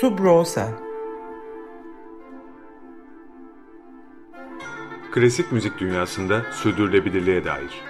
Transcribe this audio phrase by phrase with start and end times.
[0.00, 0.68] Subrosa
[5.12, 7.82] Klasik müzik dünyasında sürdürülebilirliğe dair.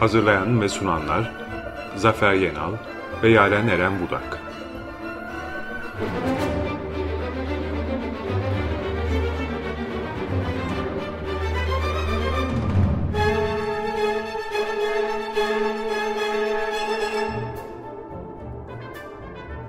[0.00, 1.32] Hazırlayan ve sunanlar
[1.96, 2.72] Zafer Yenal
[3.22, 4.38] ve Yaren Eren Budak.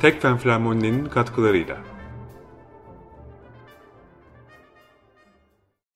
[0.02, 1.78] Tekfen Flamoninin katkılarıyla.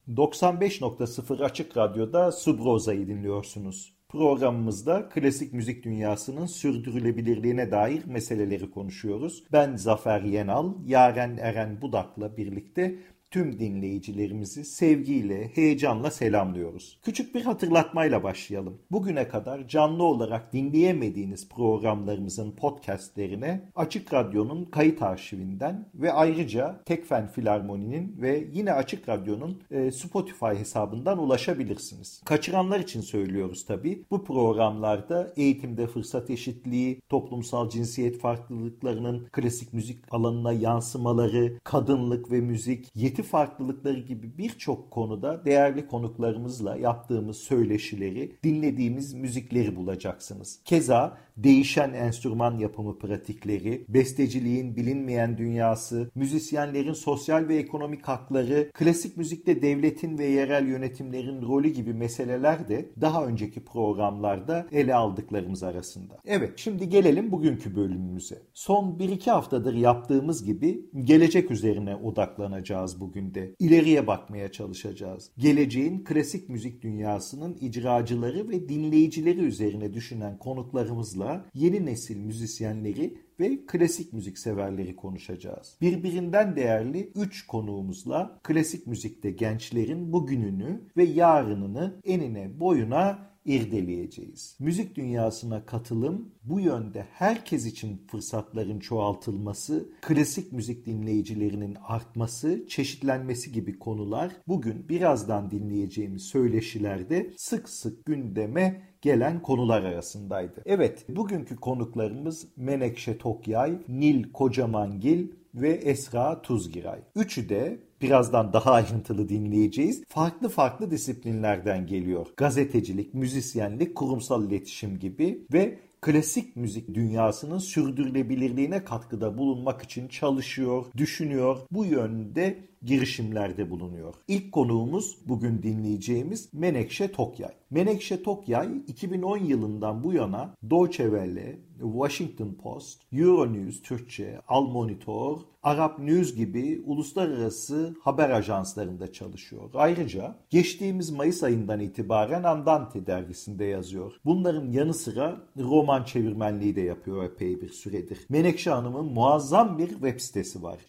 [0.08, 3.96] 95.0 Açık Radyo'da Subroza'yı dinliyorsunuz.
[4.10, 9.44] Programımızda klasik müzik dünyasının sürdürülebilirliğine dair meseleleri konuşuyoruz.
[9.52, 12.96] Ben Zafer Yenal, Yaren Eren Budak'la birlikte
[13.32, 17.00] tüm dinleyicilerimizi sevgiyle, heyecanla selamlıyoruz.
[17.02, 18.78] Küçük bir hatırlatmayla başlayalım.
[18.92, 28.22] Bugüne kadar canlı olarak dinleyemediğiniz programlarımızın podcastlerine Açık Radyo'nun kayıt arşivinden ve ayrıca Tekfen Filarmoni'nin
[28.22, 32.22] ve yine Açık Radyo'nun e, Spotify hesabından ulaşabilirsiniz.
[32.26, 34.04] Kaçıranlar için söylüyoruz tabii.
[34.12, 42.92] Bu programlarda eğitimde fırsat eşitliği, toplumsal cinsiyet farklılıklarının klasik müzik alanına yansımaları, kadınlık ve müzik,
[43.16, 50.60] yeti farklılıkları gibi birçok konuda değerli konuklarımızla yaptığımız söyleşileri, dinlediğimiz müzikleri bulacaksınız.
[50.66, 59.62] Keza değişen enstrüman yapımı pratikleri, besteciliğin bilinmeyen dünyası, müzisyenlerin sosyal ve ekonomik hakları, klasik müzikte
[59.62, 66.18] devletin ve yerel yönetimlerin rolü gibi meseleler de daha önceki programlarda ele aldıklarımız arasında.
[66.26, 68.42] Evet, şimdi gelelim bugünkü bölümümüze.
[68.54, 73.56] Son 1-2 haftadır yaptığımız gibi gelecek üzerine odaklanacağız bugün de.
[73.60, 75.32] İleriye bakmaya çalışacağız.
[75.38, 84.14] Geleceğin klasik müzik dünyasının icracıları ve dinleyicileri üzerine düşünen konuklarımızla yeni nesil müzisyenleri ve klasik
[84.14, 85.78] müzik severleri konuşacağız.
[85.82, 94.56] Birbirinden değerli 3 konuğumuzla klasik müzikte gençlerin bugününü ve yarınını enine boyuna irdeleyeceğiz.
[94.60, 103.80] Müzik dünyasına katılım, bu yönde herkes için fırsatların çoğaltılması, klasik müzik dinleyicilerinin artması, çeşitlenmesi gibi
[103.80, 110.62] konular bugün birazdan dinleyeceğimiz söyleşilerde sık sık gündeme gelen konular arasındaydı.
[110.66, 117.00] Evet, bugünkü konuklarımız Menekşe Tokyay, Nil Kocamangil ve Esra Tuzgiray.
[117.16, 120.04] Üçü de birazdan daha ayrıntılı dinleyeceğiz.
[120.08, 122.28] Farklı farklı disiplinlerden geliyor.
[122.38, 131.58] Gazetecilik, müzisyenlik, kurumsal iletişim gibi ve klasik müzik dünyasının sürdürülebilirliğine katkıda bulunmak için çalışıyor, düşünüyor.
[131.72, 134.14] Bu yönde girişimlerde bulunuyor.
[134.28, 137.52] İlk konuğumuz bugün dinleyeceğimiz Menekşe Tokyay.
[137.70, 146.00] Menekşe Tokyay 2010 yılından bu yana Deutsche Welle, Washington Post, Euronews Türkçe, Al Monitor, Arap
[146.00, 149.70] News gibi uluslararası haber ajanslarında çalışıyor.
[149.74, 154.14] Ayrıca geçtiğimiz Mayıs ayından itibaren Andante dergisinde yazıyor.
[154.26, 158.26] Bunların yanı sıra roman çevirmenliği de yapıyor epey bir süredir.
[158.30, 160.80] Menekşe Hanım'ın muazzam bir web sitesi var.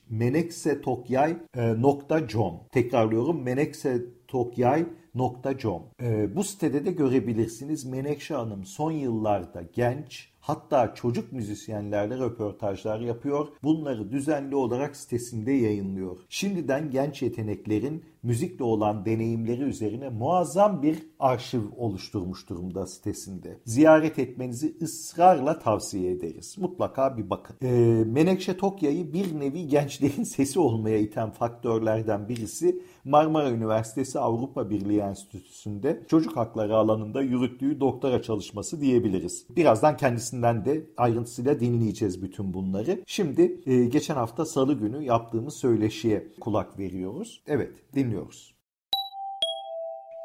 [1.87, 11.33] menekse.tokyay.com Tekrarlıyorum menekse.tokyay.com ee, Bu sitede de görebilirsiniz Menekşe Hanım son yıllarda genç, Hatta çocuk
[11.33, 13.49] müzisyenlerle röportajlar yapıyor.
[13.63, 16.17] Bunları düzenli olarak sitesinde yayınlıyor.
[16.29, 23.59] Şimdiden genç yeteneklerin müzikle olan deneyimleri üzerine muazzam bir arşiv oluşturmuş durumda sitesinde.
[23.65, 26.57] Ziyaret etmenizi ısrarla tavsiye ederiz.
[26.59, 27.57] Mutlaka bir bakın.
[27.63, 35.01] Ee, Menekşe Tokya'yı bir nevi gençlerin sesi olmaya iten faktörlerden birisi Marmara Üniversitesi Avrupa Birliği
[35.01, 39.47] Enstitüsü'nde çocuk hakları alanında yürüttüğü doktora çalışması diyebiliriz.
[39.57, 43.01] Birazdan kendisinden de ayrıntısıyla dinleyeceğiz bütün bunları.
[43.07, 47.43] Şimdi e, geçen hafta salı günü yaptığımız söyleşiye kulak veriyoruz.
[47.47, 48.16] Evet dinliyoruz.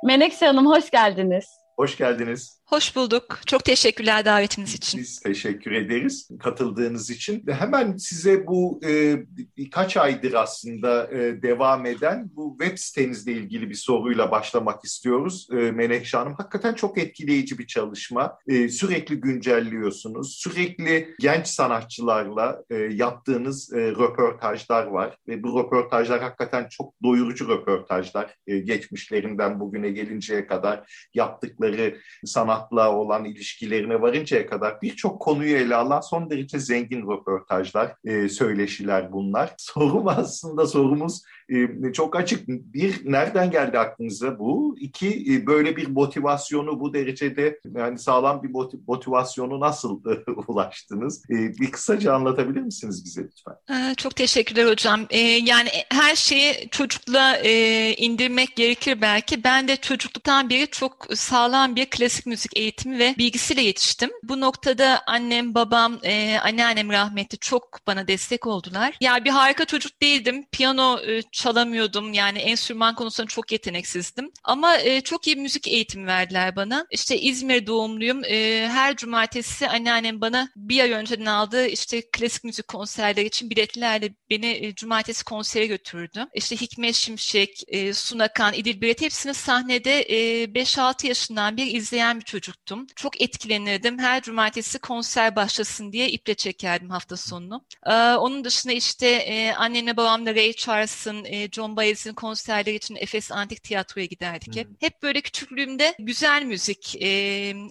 [0.06, 1.46] Menekşe Hanım hoş geldiniz.
[1.76, 2.61] Hoş geldiniz.
[2.74, 3.40] Hoş bulduk.
[3.46, 5.00] Çok teşekkürler davetiniz için.
[5.00, 7.44] Biz teşekkür ederiz katıldığınız için.
[7.48, 9.18] Hemen size bu e,
[9.58, 15.48] birkaç aydır aslında e, devam eden bu web sitenizle ilgili bir soruyla başlamak istiyoruz.
[15.52, 18.38] E, Menekşe Hanım hakikaten çok etkileyici bir çalışma.
[18.48, 20.36] E, sürekli güncelliyorsunuz.
[20.36, 25.18] Sürekli genç sanatçılarla e, yaptığınız e, röportajlar var.
[25.28, 28.36] Ve bu röportajlar hakikaten çok doyurucu röportajlar.
[28.48, 35.76] E, geçmişlerinden bugüne gelinceye kadar yaptıkları sanat sanatla olan ilişkilerine varıncaya kadar birçok konuyu ele
[35.76, 39.54] alan son derece zengin röportajlar, e, söyleşiler bunlar.
[39.58, 42.48] Sorum aslında sorumuz E, çok açık.
[42.48, 44.76] Bir, nereden geldi aklınıza bu?
[44.80, 48.50] İki, e, böyle bir motivasyonu bu derecede yani sağlam bir
[48.88, 50.02] motivasyonu nasıl
[50.48, 51.24] ulaştınız?
[51.30, 53.54] E, bir kısaca anlatabilir misiniz bize lütfen?
[53.70, 55.08] Ee, çok teşekkürler hocam.
[55.10, 59.44] Ee, yani her şeyi çocukla e, indirmek gerekir belki.
[59.44, 64.10] Ben de çocukluktan beri çok sağlam bir klasik müzik eğitimi ve bilgisiyle yetiştim.
[64.24, 68.98] Bu noktada annem, babam, e, anneannem rahmetli çok bana destek oldular.
[69.02, 70.46] Yani bir harika çocuk değildim.
[70.52, 72.14] Piyano e, çalamıyordum.
[72.14, 74.32] Yani enstrüman konusunda çok yeteneksizdim.
[74.44, 76.86] Ama e, çok iyi müzik eğitimi verdiler bana.
[76.92, 78.24] İşte İzmir doğumluyum.
[78.26, 84.14] E, her cumartesi anneannem bana bir ay önceden aldığı işte klasik müzik konserleri için biletlerle
[84.30, 86.28] beni e, cumartesi konsere götürürdü.
[86.34, 92.26] İşte Hikmet Şimşek, e, Sunakan, İdil Biret hepsini sahnede e, 5-6 yaşından bir izleyen bir
[92.26, 92.88] çocuktum.
[92.96, 94.00] Çok etkilenirdim.
[94.00, 97.66] Her cumartesi konser başlasın diye iple çekerdim hafta sonunu.
[97.86, 103.32] E, onun dışında işte e, annemle babamla Ray Charles'ın, e, John Baez'in konserleri için Efes
[103.32, 104.68] Antik Tiyatro'ya giderdik hep.
[104.80, 107.08] Hep böyle küçüklüğümde güzel müzik e,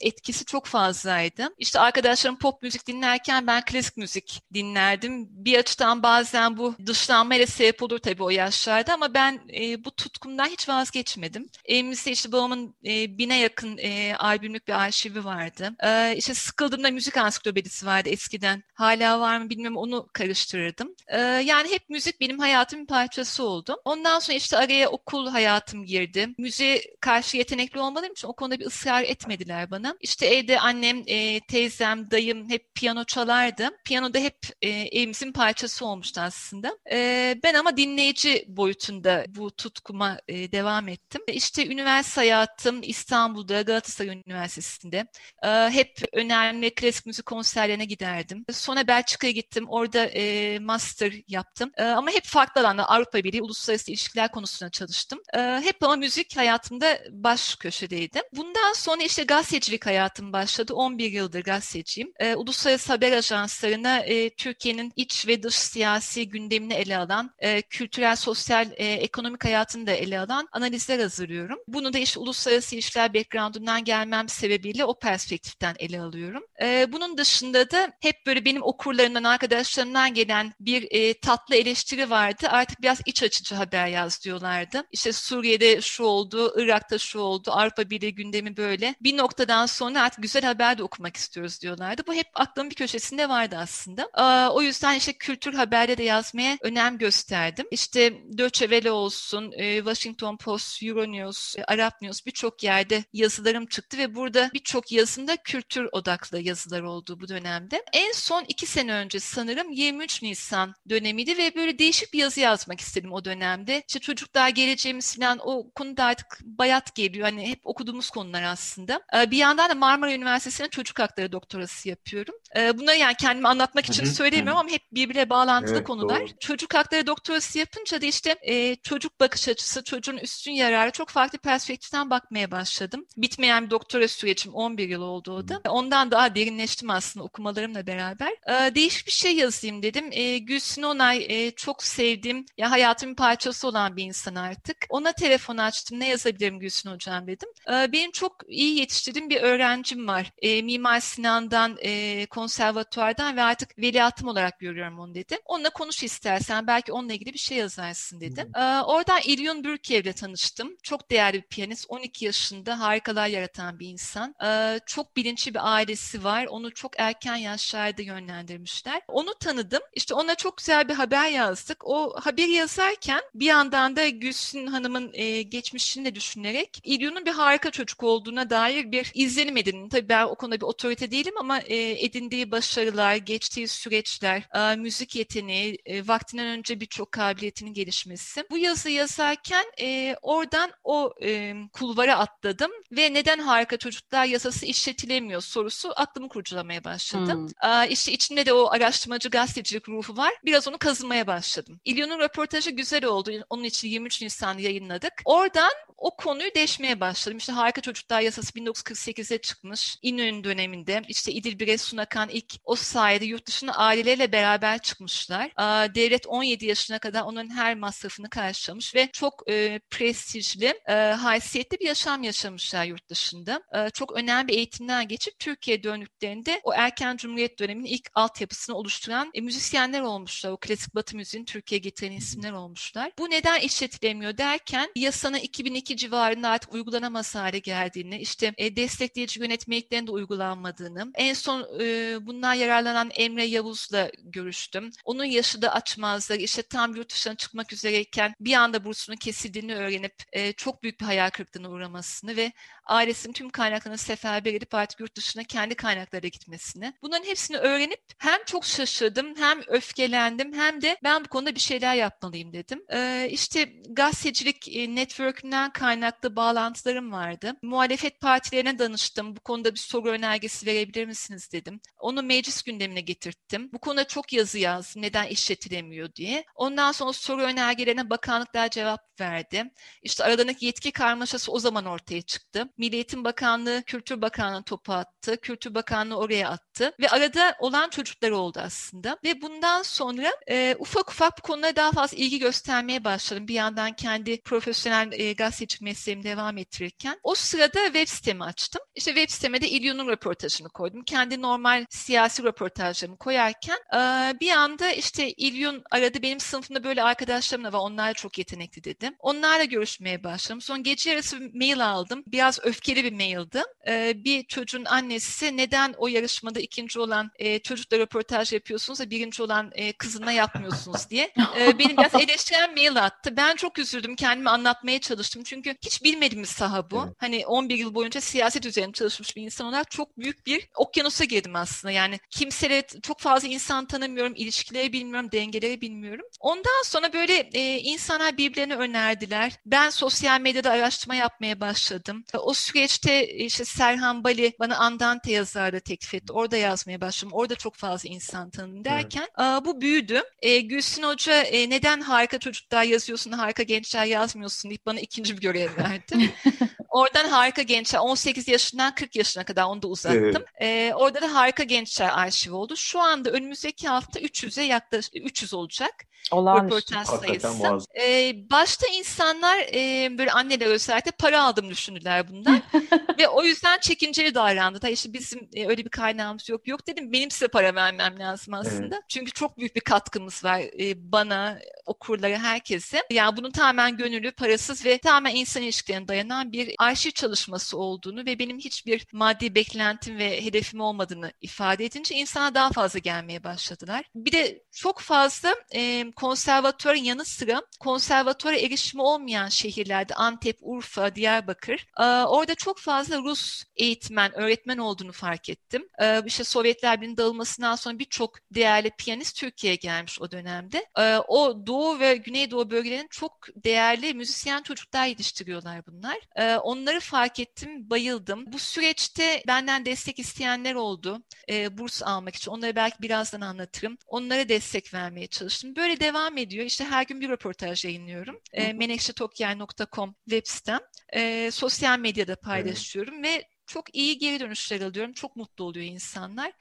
[0.01, 1.49] etkisi çok fazlaydı.
[1.59, 5.29] İşte arkadaşlarım pop müzik dinlerken ben klasik müzik dinlerdim.
[5.31, 10.47] Bir açıdan bazen bu dışlanmayla sebep olur tabii o yaşlarda ama ben e, bu tutkumdan
[10.47, 11.49] hiç vazgeçmedim.
[11.65, 15.75] Evimizde işte babamın e, bine yakın e, albümlük bir arşivi vardı.
[15.85, 18.63] E, işte sıkıldığımda müzik ansiklopedisi vardı eskiden.
[18.75, 20.95] Hala var mı bilmiyorum onu karıştırırdım.
[21.09, 23.77] E, yani hep müzik benim hayatımın parçası oldu.
[23.85, 26.29] Ondan sonra işte araya okul hayatım girdi.
[26.39, 29.97] Müziğe karşı yetenekli olmadığım için o konuda bir ısrar etmediler bana.
[30.01, 33.69] İşte evde annem, e, teyzem, dayım hep piyano çalardı.
[33.85, 36.79] Piyano da hep e, evimizin parçası olmuştu aslında.
[36.93, 41.23] E, ben ama dinleyici boyutunda bu tutkuma e, devam ettim.
[41.29, 45.07] İşte üniversite hayatım İstanbul'da Galatasaray Üniversitesi'nde.
[45.45, 48.45] E, hep önemli klasik müzik konserlerine giderdim.
[48.53, 49.65] Sonra Belçika'ya gittim.
[49.69, 51.71] Orada e, master yaptım.
[51.77, 55.19] E, ama hep farklı alanda Avrupa Birliği, uluslararası ilişkiler konusunda çalıştım.
[55.35, 58.23] E, hep ama müzik hayatımda baş köşedeydi.
[58.33, 60.75] Bundan sonra işte gazetecilik hayatım başladı.
[60.75, 62.13] 11 yıldır gazeteciyim.
[62.19, 68.17] E, uluslararası haber ajanslarına e, Türkiye'nin iç ve dış siyasi gündemini ele alan, e, kültürel,
[68.17, 71.59] sosyal, e, ekonomik hayatını da ele alan analizler hazırlıyorum.
[71.69, 76.43] Bunu da işte uluslararası ilişkiler background'undan gelmem sebebiyle o perspektiften ele alıyorum.
[76.63, 82.47] E, bunun dışında da hep böyle benim okurlarımdan, arkadaşlarımdan gelen bir e, tatlı eleştiri vardı.
[82.49, 84.85] Artık biraz iç açıcı haber yaz diyorlardı.
[84.93, 88.95] İşte Suriye'de şu oldu, Irak'ta şu oldu, Avrupa Birliği gündemi böyle.
[89.01, 92.03] Bir noktadan sonra artık güzel haber de okumak istiyoruz diyorlardı.
[92.07, 94.09] Bu hep aklımın bir köşesinde vardı aslında.
[94.51, 97.67] O yüzden işte kültür haberde de yazmaya önem gösterdim.
[97.71, 103.99] İşte Deutsche Welle olsun, e, Washington Post, Euronews, e, Arap News birçok yerde yazılarım çıktı
[103.99, 107.83] ve burada birçok yazımda kültür odaklı yazılar oldu bu dönemde.
[107.93, 112.81] En son iki sene önce sanırım 23 Nisan dönemiydi ve böyle değişik bir yazı yazmak
[112.81, 113.83] istedim o dönemde.
[113.89, 117.25] İşte çocuklar geleceğimiz falan o konuda artık bayat geliyor.
[117.25, 119.01] Hani hep okuduğumuz konular aslında.
[119.31, 122.35] Bir yandan da Marmara Üniversitesi'nde çocuk hakları doktorası yapıyorum.
[122.57, 126.21] Bunları yani kendimi anlatmak için söylemiyorum ama hep birbirine bağlantılı evet, konular.
[126.21, 126.29] Doğru.
[126.41, 131.39] Çocuk hakları doktorası yapınca da işte e, çocuk bakış açısı, çocuğun üstün yararı çok farklı
[131.39, 133.07] perspektiften bakmaya başladım.
[133.17, 135.61] Bitmeyen bir doktora sürecim 11 yıl oldu o da.
[135.69, 138.31] Ondan daha derinleştim aslında okumalarımla beraber.
[138.31, 140.11] E, değişik bir şey yazayım dedim.
[140.47, 144.77] Gülsün Onay e, çok sevdiğim, ya hayatımın parçası olan bir insan artık.
[144.89, 146.01] Ona telefon açtım.
[146.01, 147.49] Ne yazabilirim Gülsün Hocam dedim.
[147.73, 150.33] E, benim çok iyi yetiştirdiğim bir öğrencim var.
[150.43, 155.39] E, Mimar Sinan'dan, e, konservatuardan ve artık veliahtım olarak görüyorum onu dedi.
[155.45, 158.53] Onunla konuş istersen belki onunla ilgili bir şey yazarsın dedim.
[158.57, 160.77] Ee, oradan İlyon Bürkev'le tanıştım.
[160.83, 161.87] Çok değerli bir piyanist.
[161.89, 164.35] 12 yaşında harikalar yaratan bir insan.
[164.45, 166.47] Ee, çok bilinçli bir ailesi var.
[166.47, 169.03] Onu çok erken yaşlarda yönlendirmişler.
[169.09, 169.83] Onu tanıdım.
[169.95, 171.87] İşte ona çok güzel bir haber yazdık.
[171.87, 172.49] O haber
[172.91, 178.51] yazarken bir yandan da Gülsün Hanım'ın e, geçmişini de düşünerek İlyon'un bir harika çocuk olduğuna
[178.51, 179.89] dair bir izlenim edindim.
[179.89, 185.17] Tabii ben o konuda bir otorite değilim ama e, edindiği başarılar, geçtiği süreçler, e, müzik
[185.17, 188.45] yeteneği, e, vaktinden önce birçok kabiliyetinin gelişmesi.
[188.51, 195.41] Bu yazı yazarken e, oradan o e, kulvara atladım ve neden harika çocuklar yasası işletilemiyor
[195.41, 197.33] sorusu aklımı kurcalamaya başladı.
[197.33, 197.71] Hmm.
[197.71, 200.33] E, işte içinde de o araştırmacı gazetecilik ruhu var.
[200.45, 201.81] Biraz onu kazımaya başladım.
[201.85, 203.31] İlyon'un röportajı güzel oldu.
[203.51, 205.13] Onun için 23 Nisan yayınladık.
[205.25, 207.39] Oradan o konuyu deşmeye başladım.
[207.39, 209.99] İşte Harika Çocuklar Yasası 1948'e çıkmış.
[210.03, 215.51] İnönü döneminde işte İdil Bire Sunakan ilk o sayede yurt dışına aileleriyle beraber çıkmışlar.
[215.95, 221.87] Devlet 17 yaşına kadar onun her masrafını karşılamış ve çok e, prestijli, e, haysiyetli bir
[221.87, 223.63] yaşam yaşamışlar yurt dışında.
[223.75, 228.77] E, çok önemli bir eğitimden geçip Türkiye'ye döndü döndüklerinde o erken Cumhuriyet döneminin ilk altyapısını
[228.77, 230.51] oluşturan müzisyenler olmuşlar.
[230.51, 232.70] O klasik batı müziğini Türkiye'ye getiren isimler olmuşlar.
[233.19, 240.07] Bu neden işletilemiyor derken yasanın 2002 civarında artık uygulanamaz hale geldiğini, işte e, destekleyici yönetmeliklerin
[240.07, 244.91] de uygulanmadığını, en son e, bundan yararlanan Emre Yavuz'la görüştüm.
[245.05, 246.39] Onun yaşı da açmazlar.
[246.39, 251.05] İşte tam yurt dışına çıkmak üzereyken bir anda bursunun kesildiğini öğrenip e, çok büyük bir
[251.05, 252.53] hayal kırıklığına uğramasını ve
[252.87, 256.95] ailesinin tüm kaynaklarını seferber edip artık yurt dışına kendi kaynaklara gitmesini.
[257.03, 261.95] Bunların hepsini öğrenip hem çok şaşırdım hem öfkelendim hem de ben bu konuda bir şeyler
[261.95, 262.60] yapmalıyım dedim.
[262.93, 267.57] Ee, işte gazetecilik e, network'ünden kaynaklı bağlantılarım vardı.
[267.63, 269.37] Muhalefet partilerine danıştım.
[269.37, 271.81] Bu konuda bir soru önergesi verebilir misiniz dedim.
[271.99, 273.71] Onu meclis gündemine getirttim.
[273.73, 275.03] Bu konuda çok yazı yazdım.
[275.03, 276.45] Neden işletilemiyor diye.
[276.55, 279.71] Ondan sonra soru önergelerine bakanlıklar cevap verdi.
[280.03, 282.69] İşte aralarındaki yetki karmaşası o zaman ortaya çıktı.
[282.79, 285.41] Milli Eğitim Bakanlığı, Kültür Bakanlığı topu attı.
[285.41, 286.93] Kültür Bakanlığı oraya attı.
[287.01, 289.19] Ve arada olan çocuklar oldu aslında.
[289.25, 293.49] Ve bundan sonra e, ufak ufak bu konulara daha fazla ilgi göstermeye başladım.
[293.49, 297.21] Bir yandan kendi profesyonel e, gazetecilik mesleğimi devam ettirirken.
[297.23, 298.83] O sırada web sitemi açtım.
[298.95, 301.03] İşte web siteme de İlyon'un röportajını koydum.
[301.05, 304.01] Kendi normal siyasi röportajlarımı koyarken e,
[304.41, 306.23] bir anda işte İlyon aradı.
[306.23, 307.79] Benim sınıfımda böyle arkadaşlarım da var.
[307.79, 309.15] Onlar çok yetenekli dedim.
[309.19, 310.61] Onlarla görüşmeye başladım.
[310.61, 312.23] Sonra gece yarısı bir mail aldım.
[312.27, 313.63] Biraz öfkeli bir maildi.
[313.89, 319.43] E, bir çocuğun annesi neden o yarışmada ikinci olan e, çocukla röportaj yapıyorsunuz da birinci
[319.43, 321.33] olan e, kızına yapmıyorsunuz diye.
[321.59, 323.37] E, benim biraz eleştiren mail attı.
[323.37, 324.17] Ben çok üzüldüm.
[324.17, 325.43] Kendimi anlatmaya çalıştım.
[325.45, 327.03] Çünkü hiç bilmediğim bir saha bu.
[327.07, 327.15] Evet.
[327.19, 331.57] Hani 11 yıl boyunca siyaset üzerine çalışmış bir insan olarak çok büyük bir okyanusa girdim
[331.57, 331.93] aslında.
[331.93, 336.27] Yani kimseyle çok fazla insan tanımıyorum, ilişkileri bilmiyorum, dengeleri bilmiyorum.
[336.41, 339.53] Ondan sonra böyle e, insanlar birbirlerine önerdiler.
[339.67, 342.25] Ben sosyal medyada araştırma yapmaya başladım.
[342.35, 346.33] O süreçte işte Serhan Bali bana Andante yazarı teklif etti.
[346.33, 347.33] Orada yazmaya başladım.
[347.33, 349.65] Orada çok fazla insan tanıdım derken evet.
[349.65, 350.23] bu büyüdü.
[350.43, 355.41] E, Gülsün Hoca e, neden harika çocuklar yazıyorsun, harika gençler yazmıyorsun deyip bana ikinci bir
[355.41, 356.35] görev verdi.
[356.89, 360.45] Oradan harika gençler 18 yaşından 40 yaşına kadar onu da uzattım.
[360.61, 360.91] Evet.
[360.91, 362.77] E, orada da harika gençler arşivi oldu.
[362.77, 365.95] Şu anda önümüzdeki hafta 300'e yaklaşık 300 olacak.
[366.31, 366.95] Olağanüstü.
[366.95, 367.87] Röportaj sayısı.
[368.01, 372.63] Ee, başta insanlar e, böyle anneler özellikle para aldım düşündüler bundan.
[373.19, 374.83] Ve o yüzden çekinceli davrandı.
[374.83, 376.69] Da işte bizim e, öyle bir kaynağımız yok.
[376.69, 378.95] Yok dedim benim size para vermem lazım aslında.
[378.95, 379.05] Evet.
[379.09, 383.03] Çünkü çok büyük bir katkımız var e, bana, okurlara, herkese.
[383.11, 388.39] Yani bunun tamamen gönüllü, parasız ve tamamen insan ilişkilerine dayanan bir arşiv çalışması olduğunu ve
[388.39, 394.05] benim hiçbir maddi beklentim ve hedefim olmadığını ifade edince insana daha fazla gelmeye başladılar.
[394.15, 401.87] Bir de çok fazla e, konservatuarın yanı sıra konservatuara erişimi olmayan şehirlerde Antep, Urfa, Diyarbakır
[402.01, 405.89] e, orada çok fazla Rus eğitmen, öğretmen olduğunu fark ettim.
[406.01, 410.87] E, işte Sovyetler Birliği'nin dağılmasından sonra birçok değerli piyanist Türkiye'ye gelmiş o dönemde.
[410.99, 416.19] E, o Doğu ve Güneydoğu bölgelerin çok değerli müzisyen çocuklar yetiştiriyorlar bunlar.
[416.63, 418.53] Onları fark ettim, bayıldım.
[418.53, 421.23] Bu süreçte benden destek isteyenler oldu.
[421.71, 422.51] Burs almak için.
[422.51, 423.99] Onları belki birazdan anlatırım.
[424.07, 425.77] Onlara destek vermeye çalıştım.
[425.77, 426.65] Böyle devam ediyor.
[426.65, 428.41] İşte her gün bir röportaj yayınlıyorum.
[428.53, 430.81] E, menekşetokyay.com web sitem.
[431.13, 433.25] E, sosyal medyada paylaşıyorum evet.
[433.25, 435.13] ve çok iyi geri dönüşler alıyorum.
[435.13, 436.53] Çok mutlu oluyor insanlar.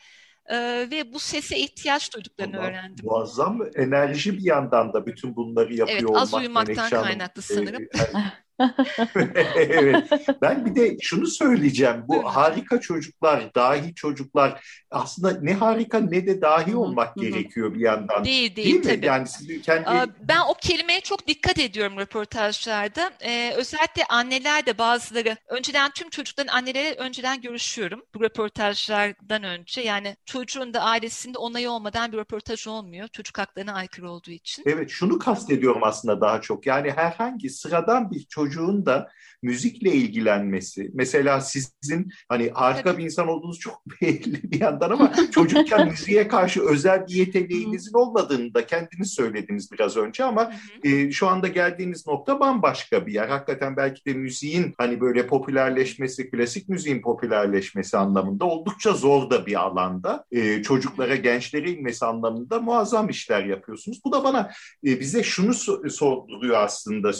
[0.49, 3.05] Ee, ve bu sese ihtiyaç duyduklarını Allah, öğrendim.
[3.05, 6.21] Muazzam enerji bir yandan da bütün bunları yapıyor evet, olmak.
[6.21, 7.83] Evet az uyumaktan kaynaklı sanırım.
[7.83, 7.87] E,
[9.55, 10.09] evet.
[10.41, 12.03] Ben bir de şunu söyleyeceğim.
[12.07, 18.25] Bu harika çocuklar, dahi çocuklar aslında ne harika ne de dahi olmak gerekiyor bir yandan.
[18.25, 19.05] Değil değil, değil mi?
[19.05, 20.11] Yani siz kendi...
[20.21, 23.11] Ben o kelimeye çok dikkat ediyorum röportajlarda.
[23.21, 29.81] Ee, özellikle anneler de bazıları önceden tüm çocukların anneleri önceden görüşüyorum bu röportajlardan önce.
[29.81, 33.07] Yani çocuğun da ailesinde onayı olmadan bir röportaj olmuyor.
[33.07, 34.63] Çocuk haklarına aykırı olduğu için.
[34.65, 36.65] Evet şunu kastediyorum aslında daha çok.
[36.65, 39.09] Yani herhangi sıradan bir çocuk çocuğun da
[39.41, 40.91] müzikle ilgilenmesi.
[40.93, 46.61] Mesela sizin hani harika bir insan olduğunuz çok belli bir yandan ama çocukken müziğe karşı
[46.61, 50.53] özel bir yeteneğinizin olmadığını da kendiniz söylediniz biraz önce ama
[50.83, 53.27] e, şu anda geldiğiniz nokta bambaşka bir yer.
[53.27, 59.61] Hakikaten belki de müziğin hani böyle popülerleşmesi, klasik müziğin popülerleşmesi anlamında oldukça zor da bir
[59.61, 60.25] alanda.
[60.31, 64.01] E, çocuklara, gençlere inmesi anlamında muazzam işler yapıyorsunuz.
[64.05, 64.51] Bu da bana
[64.85, 65.53] e, bize şunu
[65.89, 67.13] soruyor aslında,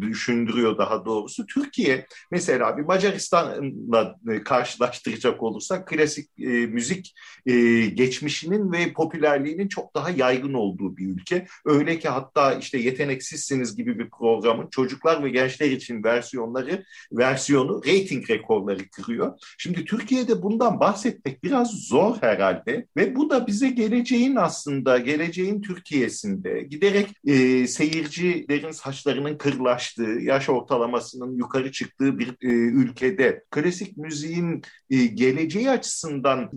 [0.00, 1.46] düşündürüyor istiyor daha doğrusu.
[1.46, 7.14] Türkiye mesela bir Macaristan'la e, karşılaştıracak olursak klasik e, müzik
[7.46, 7.52] e,
[7.86, 11.46] geçmişinin ve popülerliğinin çok daha yaygın olduğu bir ülke.
[11.64, 18.30] Öyle ki hatta işte Yeteneksizsiniz gibi bir programın çocuklar ve gençler için versiyonları versiyonu rating
[18.30, 19.38] rekorları kırıyor.
[19.58, 26.62] Şimdi Türkiye'de bundan bahsetmek biraz zor herhalde ve bu da bize geleceğin aslında geleceğin Türkiye'sinde
[26.62, 35.06] giderek e, seyircilerin saçlarının kırlaştığı, yaş ortalamasının yukarı çıktığı bir e, ülkede klasik müziğin e,
[35.06, 36.50] geleceği açısından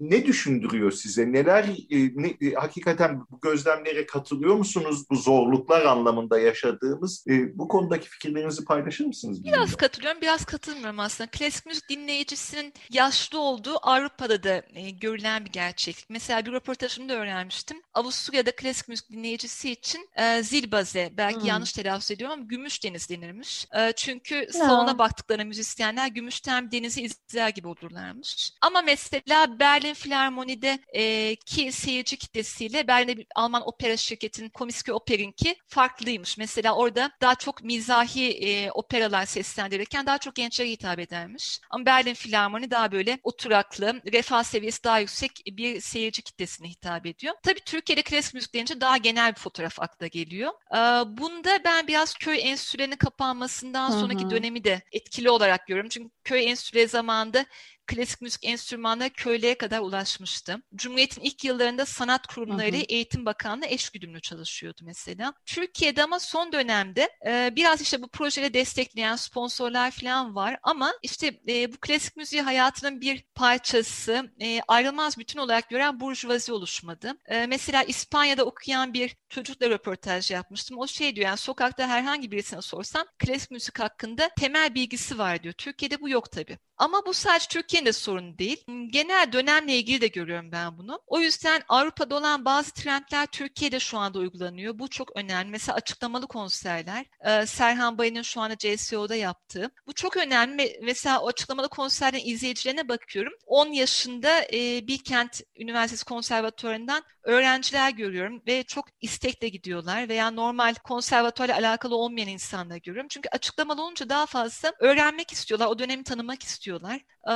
[0.00, 1.32] ne düşündürüyor size?
[1.32, 5.04] Neler e, ne, e, hakikaten bu gözlemlere katılıyor musunuz?
[5.10, 9.44] Bu zorluklar anlamında yaşadığımız e, bu konudaki fikirlerinizi paylaşır mısınız?
[9.44, 11.30] Biraz katılıyorum, biraz katılmıyorum aslında.
[11.30, 16.10] Klasik müzik dinleyicisinin yaşlı olduğu Avrupa'da da e, görülen bir gerçeklik.
[16.10, 17.82] Mesela bir röportajımda öğrenmiştim.
[17.94, 21.46] Avusturya'da klasik müzik dinleyicisi için e, zilbaze, belki hmm.
[21.46, 23.45] yanlış telaffuz ediyorum ama gümüş deniz denirmiş.
[23.76, 28.52] E, çünkü salona baktıklarına müzisyenler gümüşten denizi izler gibi olurlarmış.
[28.60, 35.56] Ama mesela Berlin Filarmoni'de e, ki seyirci kitlesiyle Berlin'de bir Alman opera şirketinin Komiske Oper'inki
[35.66, 36.38] farklıymış.
[36.38, 41.60] Mesela orada daha çok mizahi e, operalar seslendirirken daha çok gençlere hitap edermiş.
[41.70, 47.34] Ama Berlin Filarmoni daha böyle oturaklı, refah seviyesi daha yüksek bir seyirci kitlesine hitap ediyor.
[47.42, 50.52] Tabii Türkiye'de klasik müzik deyince daha genel bir fotoğraf akla geliyor.
[50.72, 50.76] Ee,
[51.18, 54.30] bunda ben biraz köy enstitülerinin kapanmasından sonraki Hı-hı.
[54.30, 55.88] dönemi de etkili olarak görüyorum.
[55.88, 57.46] Çünkü köy enstitüleri zamanında
[57.86, 60.62] klasik müzik enstrümanları köylere kadar ulaşmıştı.
[60.74, 65.34] Cumhuriyet'in ilk yıllarında sanat kurumları ile Eğitim Bakanlığı eşgüdümlü çalışıyordu mesela.
[65.46, 71.40] Türkiye'de ama son dönemde e, biraz işte bu projeleri destekleyen sponsorlar falan var ama işte
[71.48, 77.12] e, bu klasik müziği hayatının bir parçası, e, ayrılmaz bütün olarak gören burjuvazi oluşmadı.
[77.26, 80.78] E, mesela İspanya'da okuyan bir çocukla röportaj yapmıştım.
[80.78, 85.54] O şey diyor yani sokakta herhangi birisine sorsan klasik müzik hakkında temel bilgisi var diyor.
[85.54, 86.58] Türkiye'de bu yok tabii.
[86.78, 88.64] Ama bu sadece Türkiye'nin de sorunu değil.
[88.90, 91.00] Genel dönemle ilgili de görüyorum ben bunu.
[91.06, 94.78] O yüzden Avrupa'da olan bazı trendler Türkiye'de şu anda uygulanıyor.
[94.78, 95.50] Bu çok önemli.
[95.50, 97.06] Mesela açıklamalı konserler.
[97.24, 99.70] Ee, Serhan Bayın'ın şu anda CSO'da yaptığı.
[99.86, 100.80] Bu çok önemli.
[100.82, 103.32] Mesela o açıklamalı konserlerin izleyicilerine bakıyorum.
[103.46, 111.54] 10 yaşında e, Bilkent Üniversitesi Konservatuvarı'ndan öğrenciler görüyorum ve çok istekle gidiyorlar veya normal konservatuarla
[111.56, 113.08] alakalı olmayan insanlar görüyorum.
[113.08, 117.00] Çünkü açıklamalı olunca daha fazla öğrenmek istiyorlar, o dönemi tanımak istiyorlar.
[117.28, 117.32] Ee,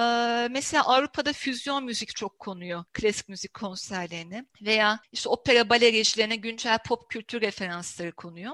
[0.51, 6.79] mesela Avrupa'da füzyon müzik çok konuyor klasik müzik konserlerine veya işte opera bale rejilerine güncel
[6.79, 8.53] pop kültür referansları konuyor.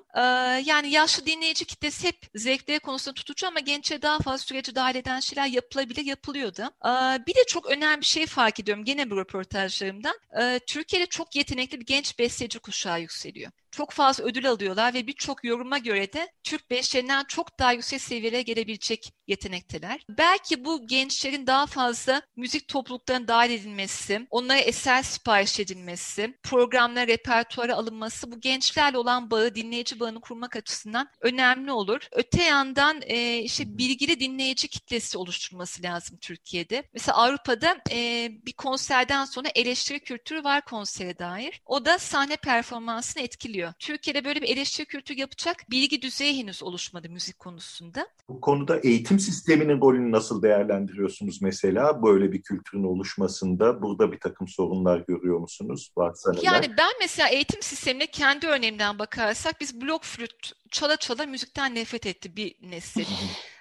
[0.66, 5.20] Yani yaşlı dinleyici kitlesi hep zevkleri konusunda tutucu ama gençlere daha fazla süreci dahil eden
[5.20, 6.72] şeyler yapılabilir, yapılıyor da.
[6.84, 10.18] Ee, bir de çok önemli bir şey fark ediyorum gene bu röportajlarımdan.
[10.66, 15.78] Türkiye'de çok yetenekli bir genç besteci kuşağı yükseliyor çok fazla ödül alıyorlar ve birçok yoruma
[15.78, 20.00] göre de Türk beşlerinden çok daha yüksek seviyelere gelebilecek yetenekteler.
[20.08, 27.76] Belki bu gençlerin daha fazla müzik topluluklarına dahil edilmesi, onlara eser sipariş edilmesi, programlara, repertuara
[27.76, 32.08] alınması bu gençlerle olan bağı, dinleyici bağını kurmak açısından önemli olur.
[32.12, 36.88] Öte yandan e, işte bilgili dinleyici kitlesi oluşturması lazım Türkiye'de.
[36.92, 41.62] Mesela Avrupa'da e, bir konserden sonra eleştiri kültürü var konsere dair.
[41.66, 43.74] O da sahne performansını etkiliyor oluyor.
[43.78, 48.08] Türkiye'de böyle bir eleştiri kültürü yapacak bilgi düzeyi henüz oluşmadı müzik konusunda.
[48.28, 53.82] Bu konuda eğitim sisteminin rolünü nasıl değerlendiriyorsunuz mesela böyle bir kültürün oluşmasında?
[53.82, 55.92] Burada bir takım sorunlar görüyor musunuz?
[55.96, 56.32] Varsa?
[56.42, 62.06] Yani ben mesela eğitim sistemine kendi örneğimden bakarsak biz blok flüt çala çala müzikten nefret
[62.06, 63.06] etti bir nesil.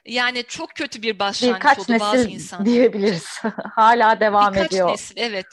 [0.07, 2.65] Yani çok kötü bir başlangıç Birkaç oldu bazı insanlar.
[2.65, 3.25] diyebiliriz.
[3.75, 4.87] Hala devam Birkaç ediyor.
[4.87, 5.45] Birkaç nesil evet.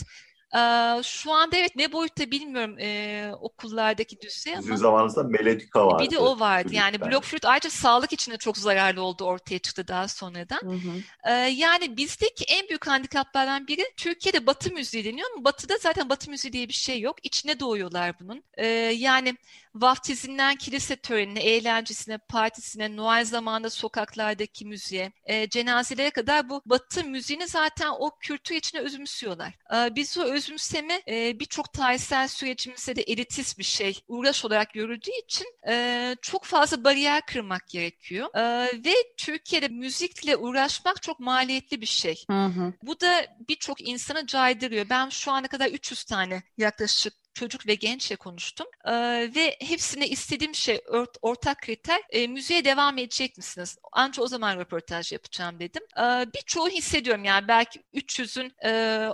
[1.03, 4.63] Şu anda evet ne boyutta bilmiyorum e, okullardaki düzey ama.
[4.63, 6.03] Sizin zamanınızda melodika vardı.
[6.05, 6.69] Bir de o vardı.
[6.73, 10.61] Yani blok flüt ayrıca sağlık için de çok zararlı oldu ortaya çıktı daha sonradan.
[10.61, 11.03] Hı hı.
[11.25, 16.31] Ee, yani bizdeki en büyük handikaplardan biri Türkiye'de batı müziği deniyor ama batıda zaten batı
[16.31, 17.17] müziği diye bir şey yok.
[17.23, 18.43] İçine doğuyorlar bunun.
[18.55, 19.37] Ee, yani
[19.75, 27.47] vaftizinden kilise törenine, eğlencesine, partisine, Noel zamanında sokaklardaki müziğe, e, cenazelere kadar bu batı müziğini
[27.47, 29.55] zaten o kültür içine özümsüyorlar.
[29.75, 35.11] E, biz o özümseme e, birçok tarihsel sürecimizde de elitist bir şey, uğraş olarak görüldüğü
[35.25, 38.29] için e, çok fazla bariyer kırmak gerekiyor.
[38.35, 38.43] E,
[38.85, 42.25] ve Türkiye'de müzikle uğraşmak çok maliyetli bir şey.
[42.31, 42.73] Hı hı.
[42.83, 44.87] Bu da birçok insanı caydırıyor.
[44.91, 48.67] Ben şu ana kadar 300 tane yaklaşık çocuk ve gençle konuştum.
[48.85, 48.93] E,
[49.35, 53.77] ve hepsine istediğim şey ort, ortak kriter e, müziğe devam edecek misiniz?
[53.93, 55.83] Ancak o zaman röportaj yapacağım dedim.
[55.99, 56.03] E,
[56.35, 58.69] birçoğu hissediyorum yani belki 300'ün e,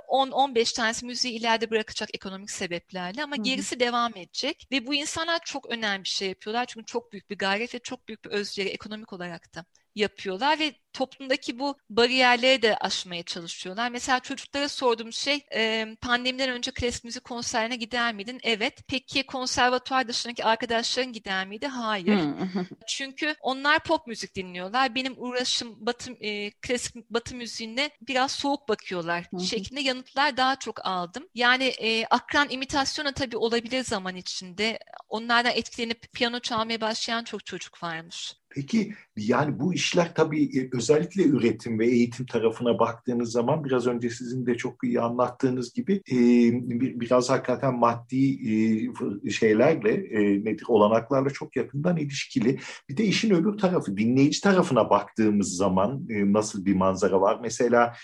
[0.08, 3.80] 10-15 tanesi müziği ileride bırakacak ekonomik sebeplerle ama gerisi Hı-hı.
[3.80, 7.74] devam edecek ve bu insanlar çok önemli bir şey yapıyorlar çünkü çok büyük bir gayret
[7.74, 13.22] ve çok büyük bir özveri ekonomik olarak da yapıyorlar ve toplumdaki bu bariyerleri de aşmaya
[13.22, 13.90] çalışıyorlar.
[13.90, 18.40] Mesela çocuklara sorduğum şey e, pandemiden önce klasik müzik konserine gider miydin?
[18.42, 18.82] Evet.
[18.88, 21.66] Peki konservatuar dışındaki arkadaşların gider miydi?
[21.66, 22.20] Hayır.
[22.88, 24.94] Çünkü onlar pop müzik dinliyorlar.
[24.94, 31.28] Benim uğraşım batı e, klasik batı müziğine biraz soğuk bakıyorlar şeklinde yanıtlar daha çok aldım.
[31.34, 34.78] Yani e, akran imitasyona tabii olabilir zaman içinde.
[35.08, 38.34] Onlardan etkilenip piyano çalmaya başlayan çok çocuk varmış.
[38.50, 44.10] Peki yani bu işler tabii e, özellikle üretim ve eğitim tarafına baktığınız zaman biraz önce
[44.10, 46.02] sizin de çok iyi anlattığınız gibi
[47.00, 48.38] biraz hakikaten maddi
[49.32, 49.92] şeylerle
[50.44, 52.58] nedir olanaklarla çok yakından ilişkili.
[52.88, 57.38] Bir de işin öbür tarafı dinleyici tarafına baktığımız zaman nasıl bir manzara var?
[57.42, 57.94] Mesela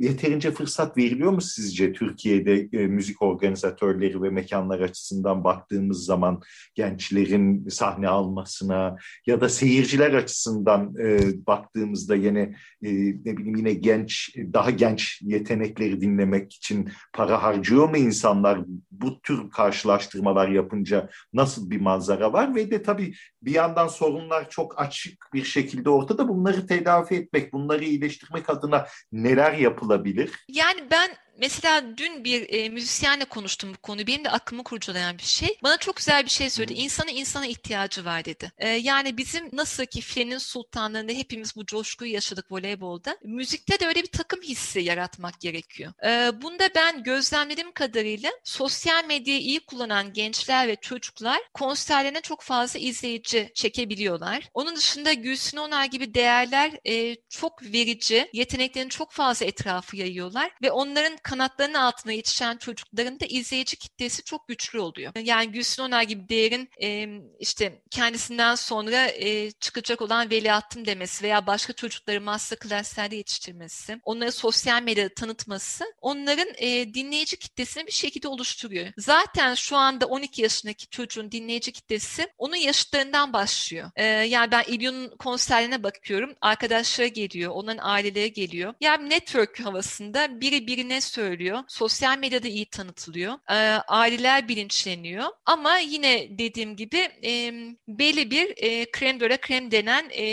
[0.00, 6.40] yeterince fırsat veriliyor mu sizce Türkiye'de müzik organizatörleri ve mekanlar açısından baktığımız zaman
[6.74, 12.40] gençlerin sahne almasına ya da seyirciler açısından e, baktığımızda yine
[12.82, 12.90] e,
[13.24, 18.60] ne bileyim yine genç daha genç yetenekleri dinlemek için para harcıyor mu insanlar?
[18.90, 22.54] Bu tür karşılaştırmalar yapınca nasıl bir manzara var?
[22.54, 26.28] Ve de tabii bir yandan sorunlar çok açık bir şekilde ortada.
[26.28, 30.30] Bunları tedavi etmek bunları iyileştirmek adına neler yapılabilir?
[30.48, 34.06] Yani ben Mesela dün bir e, müzisyenle konuştum bu konuyu.
[34.06, 35.58] Benim de aklımı kurcalayan bir şey.
[35.62, 36.74] Bana çok güzel bir şey söyledi.
[36.74, 38.52] İnsanın insana ihtiyacı var dedi.
[38.58, 43.18] E, yani bizim nasıl ki filenin sultanlığında hepimiz bu coşkuyu yaşadık voleybolda.
[43.22, 45.92] Müzikte de öyle bir takım hissi yaratmak gerekiyor.
[46.06, 52.78] E, bunda ben gözlemlediğim kadarıyla sosyal medyayı iyi kullanan gençler ve çocuklar konserlerine çok fazla
[52.78, 54.48] izleyici çekebiliyorlar.
[54.54, 60.70] Onun dışında Gülsün Onar gibi değerler e, çok verici, yeteneklerini çok fazla etrafı yayıyorlar ve
[60.70, 65.12] onların kanatlarının altına yetişen çocukların da izleyici kitlesi çok güçlü oluyor.
[65.16, 71.46] Yani Gülsün Onar gibi değerin e, işte kendisinden sonra e, çıkacak olan veliahtım demesi veya
[71.46, 78.86] başka çocukları masterclass'lerde yetiştirmesi, onları sosyal medyada tanıtması onların e, dinleyici kitlesini bir şekilde oluşturuyor.
[78.98, 83.90] Zaten şu anda 12 yaşındaki çocuğun dinleyici kitlesi onun yaşıtlarından başlıyor.
[83.96, 86.34] E, yani ben İlyon'un konserlerine bakıyorum.
[86.40, 88.74] Arkadaşları geliyor, onların aileleri geliyor.
[88.80, 91.58] Yani network havasında biri birine söylüyor söylüyor.
[91.68, 93.34] Sosyal medyada iyi tanıtılıyor.
[93.50, 93.54] E,
[93.88, 95.26] aileler bilinçleniyor.
[95.46, 97.52] Ama yine dediğim gibi e,
[97.88, 100.24] belli bir e, krem döre krem denen e,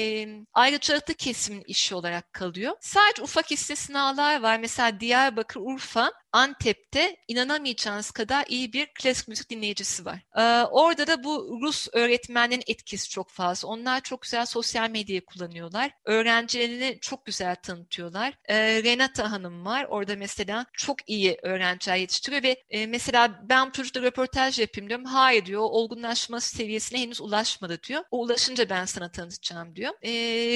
[0.54, 2.74] ayrıcalıklı kesimin işi olarak kalıyor.
[2.82, 4.60] Sadece ufak istisnalar var.
[4.60, 10.20] Mesela Diyarbakır, Urfa Antep'te inanamayacağınız kadar iyi bir klasik müzik dinleyicisi var.
[10.38, 13.68] Ee, orada da bu Rus öğretmenlerin etkisi çok fazla.
[13.68, 15.92] Onlar çok güzel sosyal medyayı kullanıyorlar.
[16.06, 18.34] Öğrencilerini çok güzel tanıtıyorlar.
[18.50, 19.86] Ee, Renata Hanım var.
[19.90, 25.06] Orada mesela çok iyi öğrenciler yetiştiriyor ve e, mesela ben çocukla röportaj yapayım diyorum.
[25.06, 25.62] Hayır diyor.
[25.62, 28.04] Olgunlaşma seviyesine henüz ulaşmadı diyor.
[28.12, 29.94] O ulaşınca ben sana tanıtacağım diyor.
[30.02, 30.12] Ee,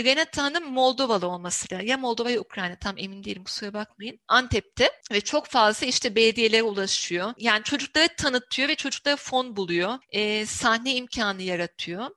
[0.05, 1.75] Renata Hanım Moldovalı olması.
[1.83, 4.19] Ya Moldova ya Ukrayna tam emin değilim kusura bakmayın.
[4.27, 7.33] Antep'te ve çok fazla fazla işte belediyelere ulaşıyor.
[7.37, 9.97] Yani çocuklara tanıtıyor ve çocuklara fon buluyor.
[10.09, 12.09] E, sahne imkanı yaratıyor.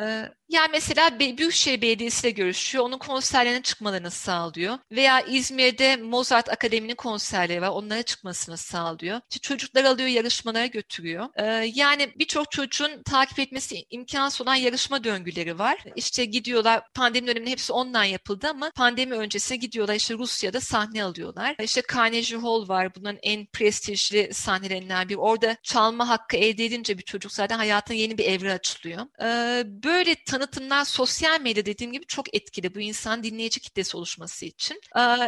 [0.00, 0.04] E,
[0.48, 4.78] yani mesela Büyükşehir Belediyesi ile görüşüyor, onun konserlerine çıkmalarını sağlıyor.
[4.92, 9.20] Veya İzmir'de Mozart Akademi'nin konserleri var, onlara çıkmasını sağlıyor.
[9.30, 11.28] İşte çocuklar alıyor, yarışmalara götürüyor.
[11.36, 15.84] Ee, yani birçok çocuğun takip etmesi imkansız olan yarışma döngüleri var.
[15.96, 21.56] İşte gidiyorlar, pandemi döneminde hepsi online yapıldı ama pandemi öncesine gidiyorlar işte Rusya'da sahne alıyorlar.
[21.62, 25.18] İşte Carnegie Hall var, bunların en prestijli sahnelerinden biri.
[25.18, 29.06] Orada çalma hakkı elde edince bir çocuk zaten hayatına yeni bir evre açılıyor.
[29.22, 34.80] Ee, böyle tanıtımlar sosyal medya dediğim gibi çok etkili bu insan dinleyici kitlesi oluşması için.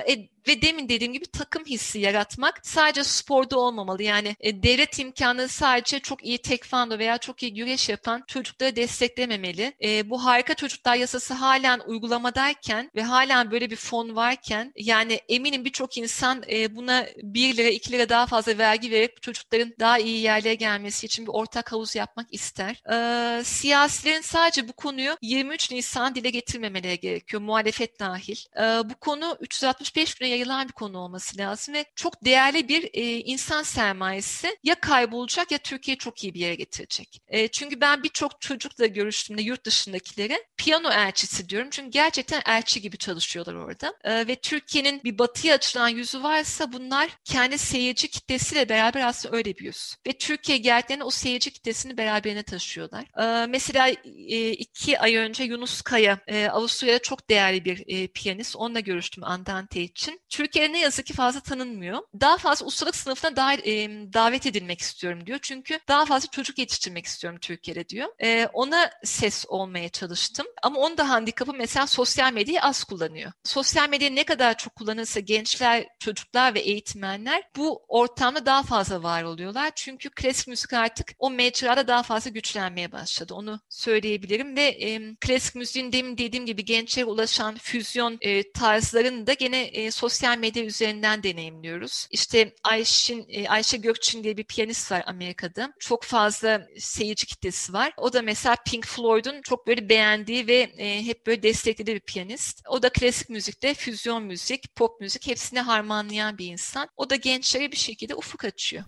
[0.08, 4.02] E, ve demin dediğim gibi takım hissi yaratmak sadece sporda olmamalı.
[4.02, 9.74] Yani e, devlet imkanı sadece çok iyi tekvando veya çok iyi güreş yapan çocukları desteklememeli.
[9.82, 15.64] E, bu harika çocuklar yasası halen uygulamadayken ve halen böyle bir fon varken yani eminim
[15.64, 20.20] birçok insan e, buna 1 lira 2 lira daha fazla vergi verip çocukların daha iyi
[20.20, 22.82] yerlere gelmesi için bir ortak havuz yapmak ister.
[22.92, 28.36] E, siyasilerin sadece bu konuyu 23 Nisan dile getirmemeleri gerekiyor muhalefet dahil.
[28.56, 33.02] E, bu konu 365 güne yayılan bir konu olması lazım ve çok değerli bir e,
[33.20, 37.22] insan sermayesi ya kaybolacak ya Türkiye çok iyi bir yere getirecek.
[37.28, 41.68] E, çünkü ben birçok çocukla görüştüğümde yurt dışındakilere piyano elçisi diyorum.
[41.70, 43.94] Çünkü gerçekten elçi gibi çalışıyorlar orada.
[44.04, 49.56] E, ve Türkiye'nin bir batıya açılan yüzü varsa bunlar kendi seyirci kitlesiyle beraber aslında öyle
[49.56, 49.96] bir yüz.
[50.06, 53.04] Ve Türkiye gerçekten o seyirci kitlesini beraberine taşıyorlar.
[53.22, 53.88] E, mesela
[54.28, 58.56] e, iki ay önce Yunus Kaya, e, Avusturya'da çok değerli bir e, piyanist.
[58.56, 60.19] Onunla görüştüm Andante için.
[60.30, 61.98] Türkiye'de ne yazık ki fazla tanınmıyor.
[62.20, 65.38] Daha fazla ustalık sınıfına da, e, davet edilmek istiyorum diyor.
[65.42, 68.08] Çünkü daha fazla çocuk yetiştirmek istiyorum Türkiye'de diyor.
[68.22, 70.46] E, ona ses olmaya çalıştım.
[70.62, 73.32] Ama onun da handikapı mesela sosyal medyayı az kullanıyor.
[73.44, 79.22] Sosyal medyayı ne kadar çok kullanırsa gençler, çocuklar ve eğitmenler bu ortamda daha fazla var
[79.22, 79.72] oluyorlar.
[79.74, 83.34] Çünkü klasik müzik artık o mecrada daha fazla güçlenmeye başladı.
[83.34, 89.32] Onu söyleyebilirim ve e, klasik müziğin demin dediğim gibi gençlere ulaşan füzyon e, tarzlarını da
[89.32, 92.06] gene e, sosyal medya üzerinden deneyimliyoruz.
[92.10, 95.72] İşte Ayşin, e, Ayşe Gökçin diye bir piyanist var Amerika'da.
[95.78, 97.92] Çok fazla seyirci kitlesi var.
[97.96, 102.62] O da mesela Pink Floyd'un çok böyle beğendiği ve e, hep böyle desteklediği bir piyanist.
[102.68, 106.88] O da klasik müzikte füzyon müzik, pop müzik hepsini harmanlayan bir insan.
[106.96, 108.84] O da gençlere bir şekilde ufuk açıyor.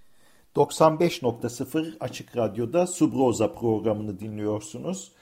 [0.57, 5.13] 95.0 Açık Radyo'da Subroza programını dinliyorsunuz.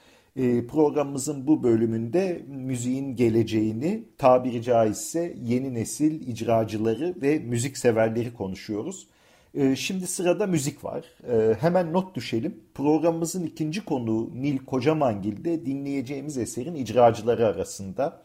[0.41, 9.07] E, programımızın bu bölümünde müziğin geleceğini, tabiri caizse yeni nesil icracıları ve müzik severleri konuşuyoruz.
[9.55, 11.05] E, şimdi sırada müzik var.
[11.33, 12.61] E, hemen not düşelim.
[12.75, 18.23] Programımızın ikinci konuğu Nil Kocamangil'de dinleyeceğimiz eserin icracıları arasında.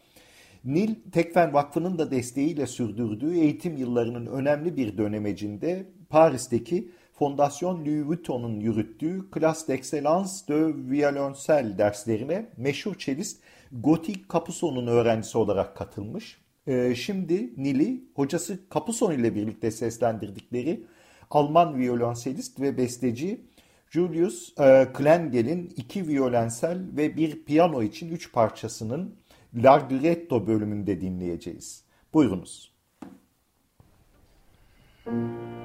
[0.64, 8.60] Nil, Tekfen Vakfı'nın da desteğiyle sürdürdüğü eğitim yıllarının önemli bir dönemecinde Paris'teki Fondasyon Louis Vuitton'un
[8.60, 16.40] yürüttüğü Classe d'Excellence de Violoncelle derslerine meşhur çelist Gotti Capuson'un öğrencisi olarak katılmış.
[16.66, 20.84] Ee, şimdi Nil'i hocası Capuzon ile birlikte seslendirdikleri
[21.30, 23.40] Alman violonselist ve besteci
[23.90, 29.14] Julius e, Klengel'in iki violensel ve bir piyano için üç parçasının
[29.54, 31.84] Larghetto bölümünde dinleyeceğiz.
[32.14, 32.72] Buyurunuz.
[35.06, 35.56] Müzik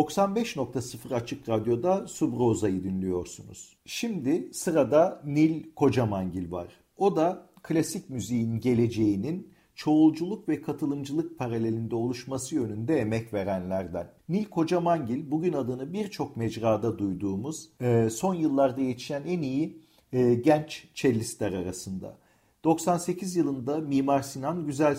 [0.00, 3.76] 95.0 Açık Radyo'da Subroza'yı dinliyorsunuz.
[3.86, 6.68] Şimdi sırada Nil Kocamangil var.
[6.96, 14.08] O da klasik müziğin geleceğinin çoğulculuk ve katılımcılık paralelinde oluşması yönünde emek verenlerden.
[14.28, 19.78] Nil Kocamangil bugün adını birçok mecrada duyduğumuz e, son yıllarda yetişen en iyi
[20.12, 22.16] e, genç cellistler arasında.
[22.64, 24.98] 98 yılında Mimar Sinan Güzel,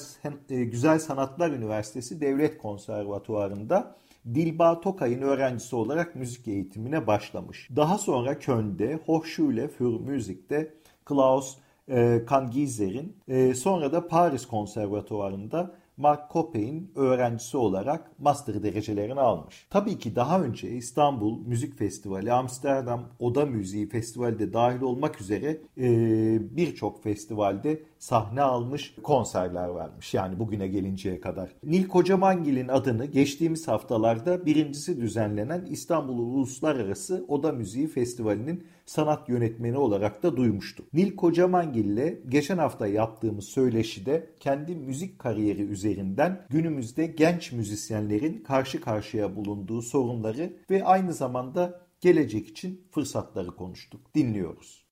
[0.50, 7.70] e, Güzel Sanatlar Üniversitesi Devlet Konservatuvarı'nda Dilba Tokay'ın öğrencisi olarak müzik eğitimine başlamış.
[7.76, 10.74] Daha sonra Köln'de Hochschule für Musik'te
[11.06, 11.58] Klaus
[11.90, 19.68] e, Kangizer'in e, sonra da Paris Konservatuvarı'nda Mark Cope'in öğrencisi olarak master derecelerini almış.
[19.70, 25.62] Tabii ki daha önce İstanbul Müzik Festivali, Amsterdam Oda Müziği Festivali de dahil olmak üzere
[25.78, 30.14] e, birçok festivalde sahne almış, konserler vermiş.
[30.14, 31.50] Yani bugüne gelinceye kadar.
[31.64, 40.24] Nil Kocamangil'in adını geçtiğimiz haftalarda birincisi düzenlenen İstanbul Uluslararası Oda Müziği Festivali'nin sanat yönetmeni olarak
[40.24, 40.86] da duymuştum.
[40.94, 48.82] Nil Kocamangil ile geçen hafta yaptığımız söyleşide kendi müzik kariyeri üzerinden günümüzde genç müzisyenlerin karşı
[48.82, 54.16] karşıya bulunduğu sorunları ve aynı zamanda gelecek için fırsatları konuştuk.
[54.16, 54.91] Dinliyoruz.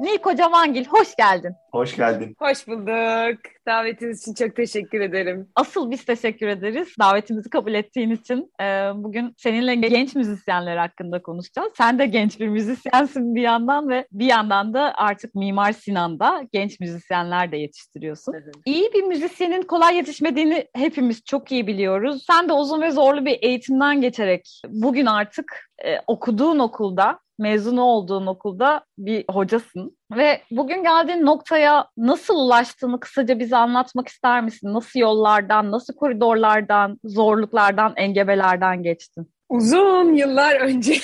[0.00, 1.54] Nil Kocamangil hoş geldin.
[1.72, 2.36] Hoş geldin.
[2.38, 3.40] Hoş bulduk.
[3.66, 5.48] Davetiniz için çok teşekkür ederim.
[5.54, 8.52] Asıl biz teşekkür ederiz davetimizi kabul ettiğin için.
[8.60, 11.72] Ee, bugün seninle genç müzisyenler hakkında konuşacağız.
[11.76, 16.80] Sen de genç bir müzisyensin bir yandan ve bir yandan da artık Mimar Sinan'da genç
[16.80, 18.32] müzisyenler de yetiştiriyorsun.
[18.32, 18.50] Hı.
[18.64, 22.24] İyi bir müzisyenin kolay yetişmediğini hepimiz çok iyi biliyoruz.
[22.26, 28.26] Sen de uzun ve zorlu bir eğitimden geçerek bugün artık e, okuduğun okulda mezun olduğun
[28.26, 34.74] okulda bir hocasın ve bugün geldiğin noktaya nasıl ulaştığını kısaca bize anlatmak ister misin?
[34.74, 39.32] Nasıl yollardan, nasıl koridorlardan, zorluklardan, engebelerden geçtin?
[39.48, 40.94] Uzun yıllar önce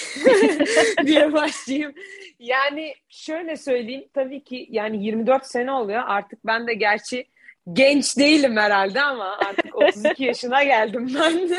[1.07, 1.94] diye başlayayım.
[2.38, 7.27] Yani şöyle söyleyeyim tabii ki yani 24 sene oluyor artık ben de gerçi
[7.72, 11.59] genç değilim herhalde ama artık 32 yaşına geldim ben de.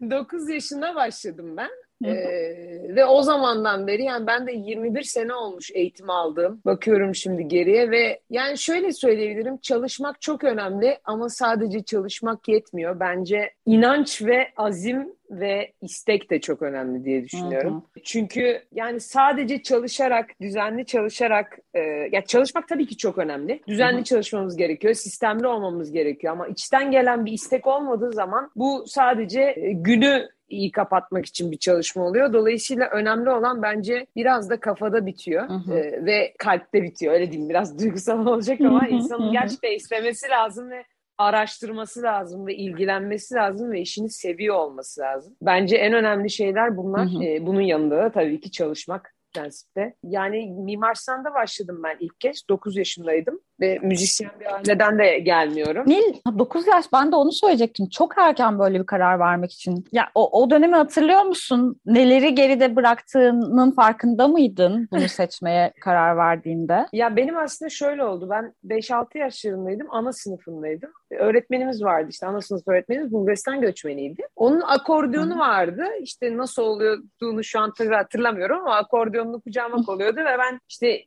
[0.10, 1.70] 9 yaşına başladım ben.
[2.04, 6.60] Ee, ve o zamandan beri yani ben de 21 sene olmuş eğitim aldığım.
[6.64, 13.00] Bakıyorum şimdi geriye ve yani şöyle söyleyebilirim çalışmak çok önemli ama sadece çalışmak yetmiyor.
[13.00, 17.74] Bence inanç ve azim ve istek de çok önemli diye düşünüyorum.
[17.74, 18.04] Hı hı.
[18.04, 21.80] Çünkü yani sadece çalışarak, düzenli çalışarak, e,
[22.12, 23.60] ya çalışmak tabii ki çok önemli.
[23.68, 24.04] Düzenli hı hı.
[24.04, 29.72] çalışmamız gerekiyor, sistemli olmamız gerekiyor ama içten gelen bir istek olmadığı zaman bu sadece e,
[29.72, 32.32] günü iyi kapatmak için bir çalışma oluyor.
[32.32, 37.14] Dolayısıyla önemli olan bence biraz da kafada bitiyor e, ve kalpte bitiyor.
[37.14, 40.84] Öyle diyeyim biraz duygusal olacak ama insanın gerçekten istemesi lazım ve
[41.18, 45.36] araştırması lazım ve ilgilenmesi lazım ve işini seviyor olması lazım.
[45.42, 47.06] Bence en önemli şeyler bunlar.
[47.06, 47.24] Hı hı.
[47.24, 49.94] E, bunun yanında da tabii ki çalışmak prensipte.
[50.02, 52.48] Yani Mimar Sinan'da başladım ben ilk kez.
[52.48, 55.84] 9 yaşındaydım ve müzisyen bir aileden de gelmiyorum.
[55.86, 57.88] Nil 9 yaş ben de onu söyleyecektim.
[57.88, 59.84] Çok erken böyle bir karar vermek için.
[59.92, 61.80] Ya o, o dönemi hatırlıyor musun?
[61.86, 66.86] Neleri geride bıraktığının farkında mıydın bunu seçmeye karar verdiğinde?
[66.96, 68.28] Ya benim aslında şöyle oldu.
[68.30, 69.86] Ben 5-6 yaşlarındaydım.
[69.90, 70.90] Ana sınıfındaydım.
[71.10, 74.22] Öğretmenimiz vardı işte ana sınıf öğretmenimiz Bulgaristan göçmeniydi.
[74.36, 75.84] Onun akordiyonu vardı.
[76.02, 81.02] İşte nasıl olduğunu şu an hatırlamıyorum ama akordiyonunu kucağıma koyuyordu ve ben işte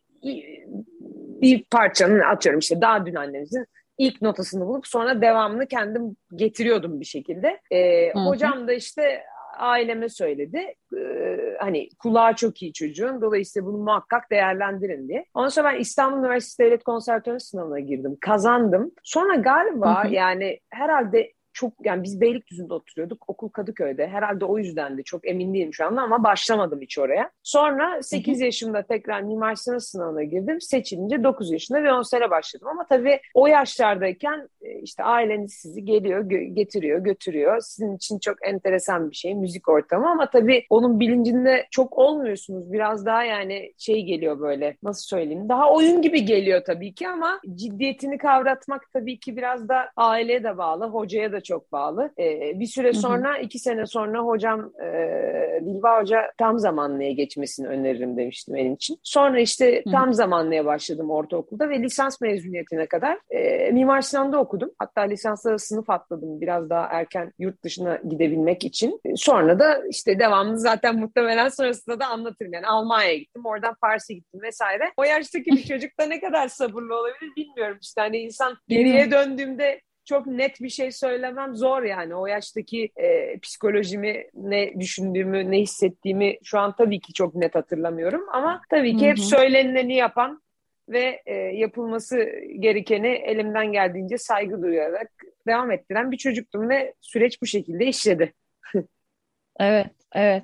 [1.41, 3.65] bir parçanın atıyorum işte daha dün annemizin
[3.97, 7.59] ilk notasını bulup sonra devamını kendim getiriyordum bir şekilde.
[7.71, 9.23] Ee, hocam da işte
[9.57, 10.75] aileme söyledi.
[10.97, 13.21] Ee, hani kulağı çok iyi çocuğun.
[13.21, 15.25] Dolayısıyla bunu muhakkak değerlendirin diye.
[15.33, 18.17] Ondan sonra ben İstanbul Üniversitesi Devlet Konservatuarı sınavına girdim.
[18.21, 18.91] Kazandım.
[19.03, 23.29] Sonra galiba yani herhalde çok yani biz Beylikdüzü'nde oturuyorduk.
[23.29, 24.07] Okul Kadıköy'de.
[24.07, 27.31] Herhalde o yüzden de çok emin değilim şu anda ama başlamadım hiç oraya.
[27.43, 30.61] Sonra 8 yaşımda tekrar mimar sinan sınavına girdim.
[30.61, 32.67] Seçilince 9 yaşında ve 10 sene başladım.
[32.67, 37.59] Ama tabii o yaşlardayken e, işte aileniz sizi geliyor, gö- getiriyor, götürüyor.
[37.61, 42.71] Sizin için çok enteresan bir şey müzik ortamı ama tabii onun bilincinde çok olmuyorsunuz.
[42.73, 47.39] Biraz daha yani şey geliyor böyle nasıl söyleyeyim daha oyun gibi geliyor tabii ki ama
[47.55, 52.11] ciddiyetini kavratmak tabii ki biraz da aileye de bağlı, hocaya da çok bağlı.
[52.19, 53.41] Ee, bir süre sonra, hı hı.
[53.41, 58.99] iki sene sonra hocam e, Bilba Hoca tam zamanlıya geçmesini öneririm demiştim benim için.
[59.03, 60.13] Sonra işte tam hı.
[60.13, 64.71] zamanlıya başladım ortaokulda ve lisans mezuniyetine kadar e, Mimar Sinan'da okudum.
[64.79, 68.99] Hatta lisanslara sınıf atladım biraz daha erken yurt dışına gidebilmek için.
[69.05, 72.53] E, sonra da işte devamlı zaten muhtemelen sonrasında da anlatırım.
[72.53, 74.83] Yani Almanya'ya gittim, oradan Paris'e gittim vesaire.
[74.97, 77.77] O yaştaki bir çocukta ne kadar sabırlı olabilir bilmiyorum.
[77.81, 82.15] İşte hani insan geriye döndüğümde çok net bir şey söylemem zor yani.
[82.15, 88.25] O yaştaki e, psikolojimi, ne düşündüğümü, ne hissettiğimi şu an tabii ki çok net hatırlamıyorum.
[88.33, 90.41] Ama tabii ki hep söylenileni yapan
[90.89, 92.17] ve e, yapılması
[92.59, 95.11] gerekeni elimden geldiğince saygı duyarak
[95.47, 98.33] devam ettiren bir çocuktum ve süreç bu şekilde işledi.
[99.59, 100.43] evet, evet.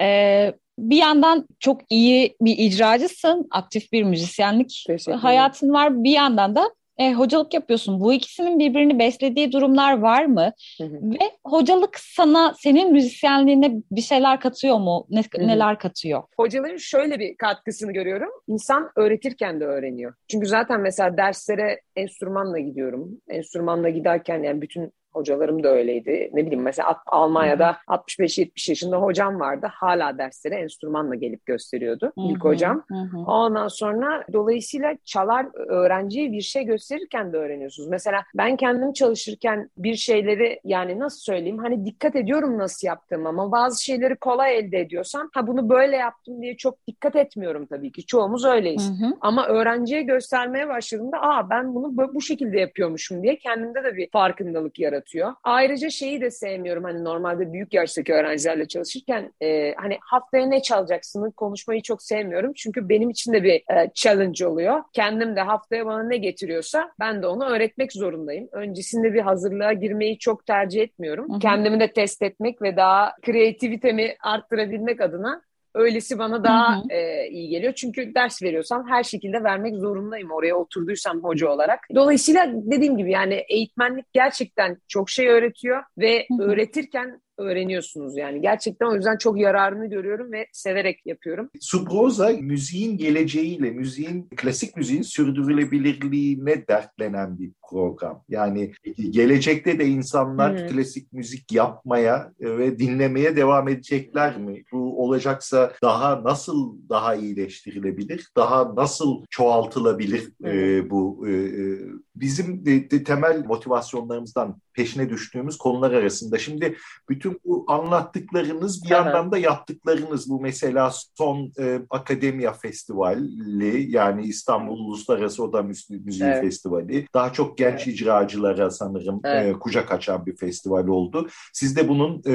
[0.00, 4.86] Ee, bir yandan çok iyi bir icracısın, aktif bir müzisyenlik
[5.20, 6.04] hayatın var.
[6.04, 8.00] Bir yandan da e, hocalık yapıyorsun.
[8.00, 10.52] Bu ikisinin birbirini beslediği durumlar var mı?
[10.78, 10.94] Hı hı.
[11.02, 15.06] Ve hocalık sana, senin müzisyenliğine bir şeyler katıyor mu?
[15.10, 15.46] Ne, hı hı.
[15.46, 16.22] Neler katıyor?
[16.36, 18.30] Hocalığın şöyle bir katkısını görüyorum.
[18.46, 20.14] İnsan öğretirken de öğreniyor.
[20.28, 23.20] Çünkü zaten mesela derslere enstrümanla gidiyorum.
[23.28, 26.30] Enstrümanla giderken yani bütün Hocalarım da öyleydi.
[26.32, 29.66] Ne bileyim mesela Almanya'da 65-70 yaşında hocam vardı.
[29.72, 32.26] Hala derslere enstrümanla gelip gösteriyordu Hı-hı.
[32.30, 32.84] ilk hocam.
[32.88, 33.18] Hı-hı.
[33.18, 37.88] Ondan sonra dolayısıyla çalar öğrenciye bir şey gösterirken de öğreniyorsunuz.
[37.88, 43.52] Mesela ben kendim çalışırken bir şeyleri yani nasıl söyleyeyim hani dikkat ediyorum nasıl yaptığım ama
[43.52, 48.06] bazı şeyleri kolay elde ediyorsam ha bunu böyle yaptım diye çok dikkat etmiyorum tabii ki.
[48.06, 48.90] Çoğumuz öyleyiz.
[48.90, 49.12] Hı-hı.
[49.20, 54.78] Ama öğrenciye göstermeye başladığımda aa ben bunu bu şekilde yapıyormuşum diye kendimde de bir farkındalık
[54.78, 55.34] yaratıyor yaratıyor.
[55.44, 61.32] Ayrıca şeyi de sevmiyorum hani normalde büyük yaştaki öğrencilerle çalışırken e, hani haftaya ne çalacaksını
[61.32, 62.52] konuşmayı çok sevmiyorum.
[62.56, 64.82] Çünkü benim için de bir e, challenge oluyor.
[64.92, 68.48] Kendim de haftaya bana ne getiriyorsa ben de onu öğretmek zorundayım.
[68.52, 71.30] Öncesinde bir hazırlığa girmeyi çok tercih etmiyorum.
[71.30, 71.38] Hı hı.
[71.38, 75.42] Kendimi de test etmek ve daha kreativitemi arttırabilmek adına
[75.74, 76.92] Öylesi bana daha hı hı.
[76.92, 77.72] E, iyi geliyor.
[77.72, 81.80] Çünkü ders veriyorsam her şekilde vermek zorundayım oraya oturduysam hoca olarak.
[81.94, 86.48] Dolayısıyla dediğim gibi yani eğitmenlik gerçekten çok şey öğretiyor ve hı hı.
[86.48, 88.40] öğretirken öğreniyorsunuz yani.
[88.40, 91.50] Gerçekten o yüzden çok yararını görüyorum ve severek yapıyorum.
[91.60, 98.24] Subroza müziğin geleceğiyle, müziğin, klasik müziğin sürdürülebilirliğine dertlenen bir program.
[98.28, 98.72] Yani
[99.10, 100.68] gelecekte de insanlar hmm.
[100.68, 104.64] klasik müzik yapmaya ve dinlemeye devam edecekler mi?
[104.72, 108.28] Bu olacaksa daha nasıl daha iyileştirilebilir?
[108.36, 110.48] Daha nasıl çoğaltılabilir hmm.
[110.48, 111.78] e, bu e, e
[112.20, 116.38] bizim de, de temel motivasyonlarımızdan peşine düştüğümüz konular arasında.
[116.38, 116.76] Şimdi
[117.08, 119.06] bütün bu anlattıklarınız bir evet.
[119.06, 126.42] yandan da yaptıklarınız bu mesela son e, Akademiya Festivali yani İstanbul Uluslararası Oda Müziği evet.
[126.42, 127.86] Festivali daha çok genç evet.
[127.86, 129.56] icracılara sanırım e, evet.
[129.56, 131.28] e, kucak açan bir festival oldu.
[131.52, 132.34] Siz de bunun e,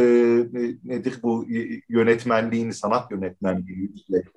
[0.83, 1.45] nedir bu
[1.89, 3.91] yönetmenliğini sanat yönetmenliği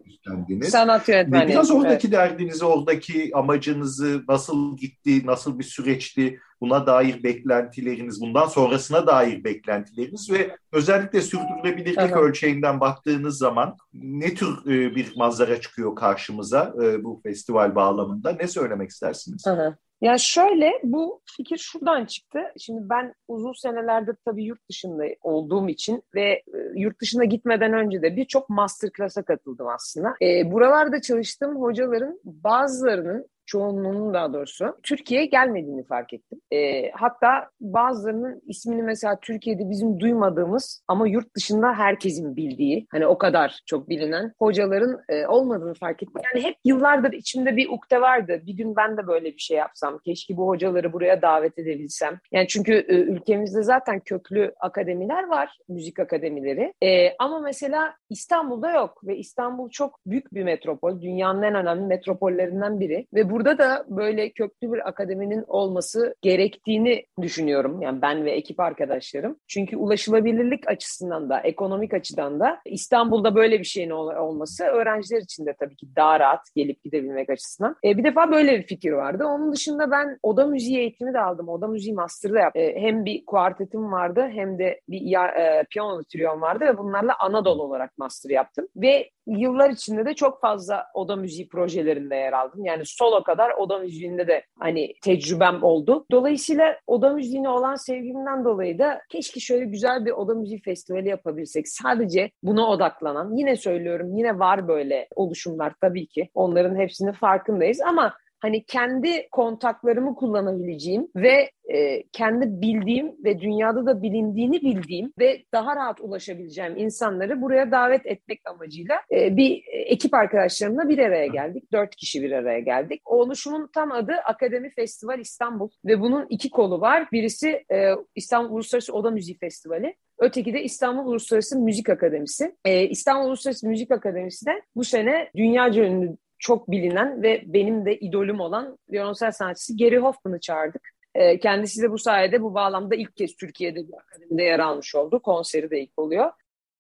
[0.07, 0.69] üstlendiniz.
[0.69, 1.49] Sanat yönetmenliği.
[1.49, 2.17] Biraz oradaki evet.
[2.17, 10.31] derdinizi, oradaki amacınızı nasıl gitti, nasıl bir süreçti buna dair beklentileriniz, bundan sonrasına dair beklentileriniz
[10.33, 12.17] ve özellikle sürdürülebilirlik evet.
[12.17, 18.33] ölçeğinden baktığınız zaman ne tür e, bir manzara çıkıyor karşımıza e, bu festival bağlamında?
[18.33, 19.45] Ne söylemek istersiniz?
[19.47, 19.75] Evet.
[20.01, 22.39] Ya şöyle bu fikir şuradan çıktı.
[22.59, 26.43] Şimdi ben uzun senelerde tabii yurt dışında olduğum için ve e,
[26.75, 30.15] yurt dışına gitmeden önce de birçok masterclass'a katıldım aslında.
[30.23, 36.41] E, buralarda çalıştığım hocaların bazılarının çoğunluğunun daha doğrusu Türkiye'ye gelmediğini fark ettim.
[36.51, 43.19] E, hatta bazılarının ismini mesela Türkiye'de bizim duymadığımız ama yurt dışında herkesin bildiği hani o
[43.19, 46.23] kadar çok bilinen hocaların e, olmadığını fark ettim.
[46.35, 48.43] Yani hep yıllardır içimde bir ukde vardı.
[48.47, 49.99] Bir gün ben de böyle bir şey yapsam.
[49.99, 52.19] Keşke bu hocaları buraya davet edebilsem.
[52.33, 55.59] Yani çünkü e, ülkemizde zaten köklü akademiler var.
[55.69, 56.73] Müzik akademileri.
[56.83, 61.01] E, ama mesela İstanbul'da yok ve İstanbul çok büyük bir metropol.
[61.01, 67.05] Dünyanın en önemli metropollerinden biri ve bu burada da böyle köklü bir akademinin olması gerektiğini
[67.23, 67.83] düşünüyorum.
[67.83, 69.37] Yani ben ve ekip arkadaşlarım.
[69.49, 75.55] Çünkü ulaşılabilirlik açısından da, ekonomik açıdan da İstanbul'da böyle bir şeyin olması öğrenciler için de
[75.61, 77.77] tabii ki daha rahat gelip gidebilmek açısından.
[77.85, 79.25] E, bir defa böyle bir fikir vardı.
[79.25, 81.49] Onun dışında ben oda müziği eğitimi de aldım.
[81.49, 82.63] Oda müziği master'ı da yaptım.
[82.63, 87.13] E, hem bir kuartetim vardı hem de bir ya, e, piyano triyom vardı ve bunlarla
[87.21, 88.69] Anadolu olarak master yaptım.
[88.77, 92.65] Ve yıllar içinde de çok fazla oda müziği projelerinde yer aldım.
[92.65, 96.07] Yani solo kadar oda müziğinde de hani tecrübem oldu.
[96.11, 101.69] Dolayısıyla oda müziğine olan sevgimden dolayı da keşke şöyle güzel bir oda müziği festivali yapabilsek.
[101.69, 106.31] Sadece buna odaklanan, yine söylüyorum yine var böyle oluşumlar tabii ki.
[106.35, 114.03] Onların hepsinin farkındayız ama hani kendi kontaklarımı kullanabileceğim ve e, kendi bildiğim ve dünyada da
[114.03, 120.89] bilindiğini bildiğim ve daha rahat ulaşabileceğim insanları buraya davet etmek amacıyla e, bir ekip arkadaşlarımla
[120.89, 121.73] bir araya geldik.
[121.73, 123.03] Dört kişi bir araya geldik.
[123.05, 127.09] O oluşumun tam adı Akademi Festival İstanbul ve bunun iki kolu var.
[127.13, 129.95] Birisi e, İstanbul Uluslararası Oda Müziği Festivali.
[130.19, 132.57] Öteki de İstanbul Uluslararası Müzik Akademisi.
[132.65, 137.99] Ee, İstanbul Uluslararası Müzik Akademisi de bu sene dünyaca ünlü çok bilinen ve benim de
[137.99, 140.89] idolüm olan violonsel sanatçısı Gary Hoffman'ı çağırdık.
[141.15, 145.23] E, kendisi de bu sayede bu bağlamda ilk kez Türkiye'de bir akademide yer almış oldu.
[145.23, 146.31] Konseri de ilk oluyor.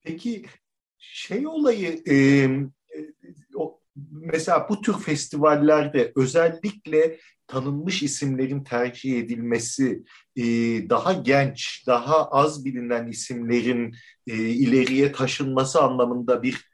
[0.02, 0.44] Peki
[0.98, 2.16] şey olayı e,
[3.54, 3.80] o,
[4.10, 10.02] mesela bu tür festivallerde özellikle tanınmış isimlerin tercih edilmesi,
[10.36, 10.44] e,
[10.90, 13.94] daha genç, daha az bilinen isimlerin
[14.26, 16.67] e, ileriye taşınması anlamında bir e,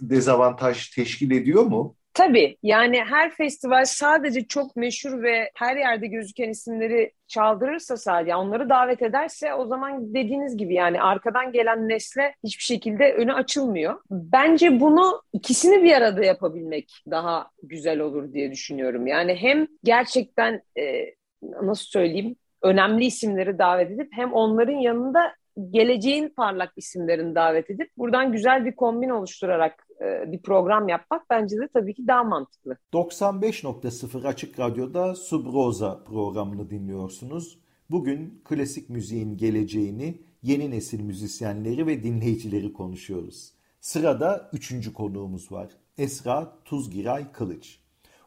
[0.00, 1.96] dezavantaj teşkil ediyor mu?
[2.14, 8.68] Tabii yani her festival sadece çok meşhur ve her yerde gözüken isimleri çaldırırsa sadece onları
[8.68, 14.00] davet ederse o zaman dediğiniz gibi yani arkadan gelen nesle hiçbir şekilde önü açılmıyor.
[14.10, 19.06] Bence bunu ikisini bir arada yapabilmek daha güzel olur diye düşünüyorum.
[19.06, 25.34] Yani hem gerçekten e, nasıl söyleyeyim önemli isimleri davet edip hem onların yanında
[25.70, 31.56] geleceğin parlak isimlerini davet edip buradan güzel bir kombin oluşturarak e, bir program yapmak bence
[31.56, 32.76] de tabii ki daha mantıklı.
[32.92, 37.58] 95.0 Açık Radyo'da Subroza programını dinliyorsunuz.
[37.90, 43.52] Bugün klasik müziğin geleceğini, yeni nesil müzisyenleri ve dinleyicileri konuşuyoruz.
[43.80, 45.68] Sırada üçüncü konuğumuz var.
[45.98, 47.80] Esra Tuzgiray Kılıç.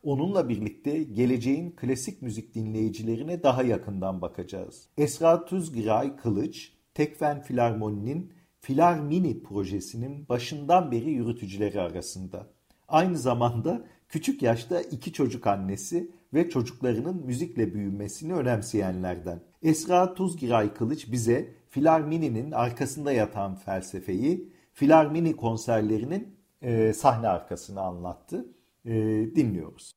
[0.03, 4.89] Onunla birlikte geleceğin klasik müzik dinleyicilerine daha yakından bakacağız.
[4.97, 12.47] Esra Tuzgiray Kılıç, Tekfen Filarmoni'nin Filarmini projesinin başından beri yürütücüleri arasında.
[12.87, 19.39] Aynı zamanda küçük yaşta iki çocuk annesi ve çocuklarının müzikle büyümesini önemseyenlerden.
[19.63, 28.45] Esra Tuzgiray Kılıç bize Filarmini'nin arkasında yatan felsefeyi, Filarmini konserlerinin e, sahne arkasını anlattı.
[28.85, 28.93] E,
[29.35, 29.91] dinliyoruz.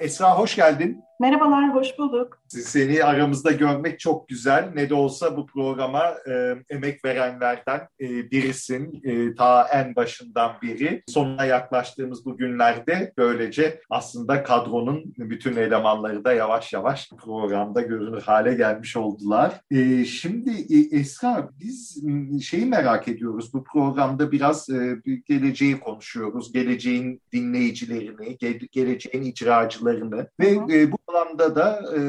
[0.00, 1.04] Esra hoş geldin.
[1.20, 2.42] Merhabalar, hoş bulduk.
[2.48, 4.70] Seni aramızda görmek çok güzel.
[4.74, 9.00] Ne de olsa bu programa e, emek verenlerden e, birisin.
[9.04, 11.02] E, ta en başından beri.
[11.08, 18.54] Sonuna yaklaştığımız bu günlerde böylece aslında kadronun bütün elemanları da yavaş yavaş programda görünür hale
[18.54, 19.60] gelmiş oldular.
[19.70, 22.04] E, şimdi e, Esra biz
[22.42, 23.54] şeyi merak ediyoruz.
[23.54, 24.96] Bu programda biraz e,
[25.26, 26.52] geleceği konuşuyoruz.
[26.52, 32.00] Geleceğin dinleyicilerini, ge geleceğin icracılarını ve e, bu alanda da e,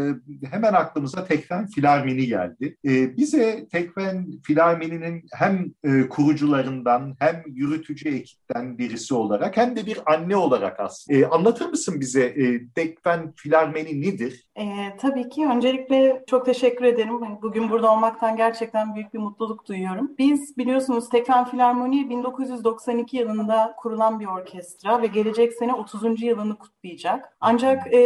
[0.47, 2.77] hemen aklımıza Tekfen Filarmini geldi.
[2.85, 10.13] E, bize Tekfen Filarmini'nin hem e, kurucularından hem yürütücü ekipten birisi olarak hem de bir
[10.13, 11.19] anne olarak aslında.
[11.19, 14.45] E, anlatır mısın bize e, Tekfen Filarmini nedir?
[14.55, 14.65] E,
[14.97, 15.47] tabii ki.
[15.47, 17.21] Öncelikle çok teşekkür ederim.
[17.21, 20.11] Hani bugün burada olmaktan gerçekten büyük bir mutluluk duyuyorum.
[20.17, 26.21] Biz biliyorsunuz Tekfen Filarmoni 1992 yılında kurulan bir orkestra ve gelecek sene 30.
[26.21, 27.37] yılını kutlayacak.
[27.39, 27.99] Ancak e,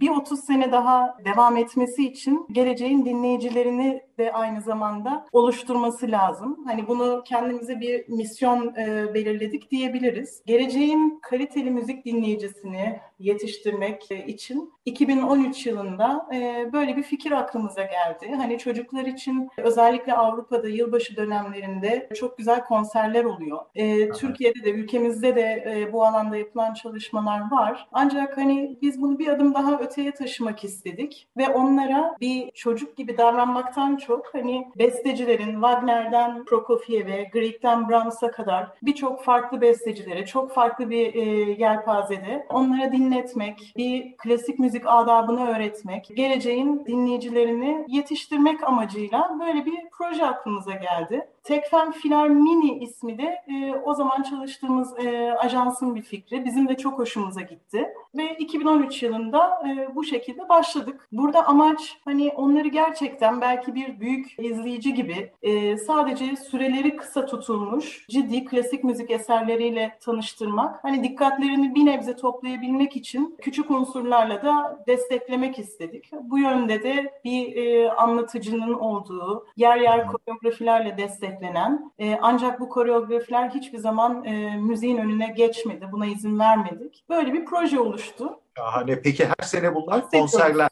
[0.00, 6.58] bir 30 sene daha devam etmesi için geleceğin dinleyicilerini de aynı zamanda oluşturması lazım.
[6.66, 10.42] Hani bunu kendimize bir misyon e, belirledik diyebiliriz.
[10.46, 18.34] Geleceğin kaliteli müzik dinleyicisini yetiştirmek için 2013 yılında e, böyle bir fikir aklımıza geldi.
[18.36, 23.58] Hani çocuklar için özellikle Avrupa'da yılbaşı dönemlerinde çok güzel konserler oluyor.
[23.74, 27.88] E, Türkiye'de de ülkemizde de e, bu alanda yapılan çalışmalar var.
[27.92, 33.18] Ancak hani biz bunu bir adım daha öteye taşımak istedik ve onlara bir çocuk gibi
[33.18, 41.14] davranmaktan çok hani bestecilerin Wagner'den Prokofiev'e, Grieg'den Brahms'a kadar birçok farklı bestecilere, çok farklı bir
[41.58, 50.26] yelpazede onlara dinletmek, bir klasik müzik adabını öğretmek, geleceğin dinleyicilerini yetiştirmek amacıyla böyle bir proje
[50.26, 51.28] aklımıza geldi.
[51.42, 56.44] Tekfen Filarmini ismi de e, o zaman çalıştığımız e, ajansın bir fikri.
[56.44, 57.88] Bizim de çok hoşumuza gitti.
[58.16, 61.08] Ve 2013 yılında e, bu şekilde başladık.
[61.12, 68.06] Burada amaç hani onları gerçekten belki bir büyük izleyici gibi e, sadece süreleri kısa tutulmuş
[68.10, 70.84] ciddi klasik müzik eserleriyle tanıştırmak.
[70.84, 76.10] Hani dikkatlerini bir nebze toplayabilmek için küçük unsurlarla da desteklemek istedik.
[76.22, 82.68] Bu yönde de bir e, anlatıcının olduğu, yer yer koreografilerle destek beklenen e, ancak bu
[82.68, 85.88] koreografiler hiçbir zaman e, müziğin önüne geçmedi.
[85.92, 87.04] Buna izin vermedik.
[87.08, 88.40] Böyle bir proje oluştu.
[88.56, 89.02] Şahane.
[89.02, 90.68] Peki her sene bunlar konserler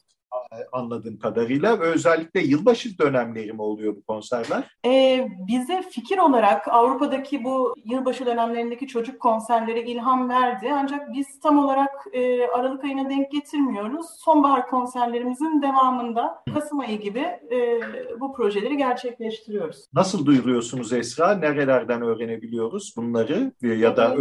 [0.72, 4.64] anladığım kadarıyla ve özellikle yılbaşı dönemleri mi oluyor bu konserler?
[4.86, 10.70] Ee, bize fikir olarak Avrupa'daki bu yılbaşı dönemlerindeki çocuk konserleri ilham verdi.
[10.74, 14.07] Ancak biz tam olarak e, Aralık ayına denk getirmiyoruz.
[14.18, 17.20] Sonbahar konserlerimizin devamında Kasım ayı gibi
[17.53, 17.80] e,
[18.20, 19.88] bu projeleri gerçekleştiriyoruz.
[19.92, 21.34] Nasıl duyuruyorsunuz Esra?
[21.34, 24.16] Nerelerden öğrenebiliyoruz bunları ya da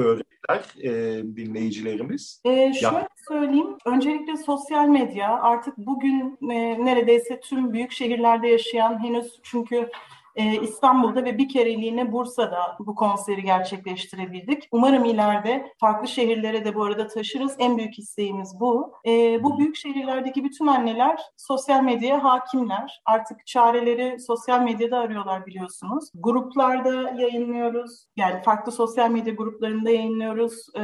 [0.50, 2.42] öğretler e, dinleyicilerimiz?
[2.46, 3.78] E, şöyle söyleyeyim.
[3.86, 9.90] Öncelikle sosyal medya artık bugün e, neredeyse tüm büyük şehirlerde yaşayan henüz çünkü
[10.38, 14.68] e, İstanbul'da ve bir kereliğine Bursa'da bu konseri gerçekleştirebildik.
[14.72, 17.56] Umarım ileride farklı şehirlere de bu arada taşırız.
[17.60, 18.94] En büyük isteğimiz bu.
[19.06, 23.02] E, bu büyük şehirlerdeki bütün anneler sosyal medyaya hakimler.
[23.06, 26.10] Artık çareleri sosyal medyada arıyorlar biliyorsunuz.
[26.16, 28.06] Gruplarda yayınlıyoruz.
[28.18, 30.68] Yani farklı sosyal medya gruplarında yayınlıyoruz.
[30.76, 30.84] E,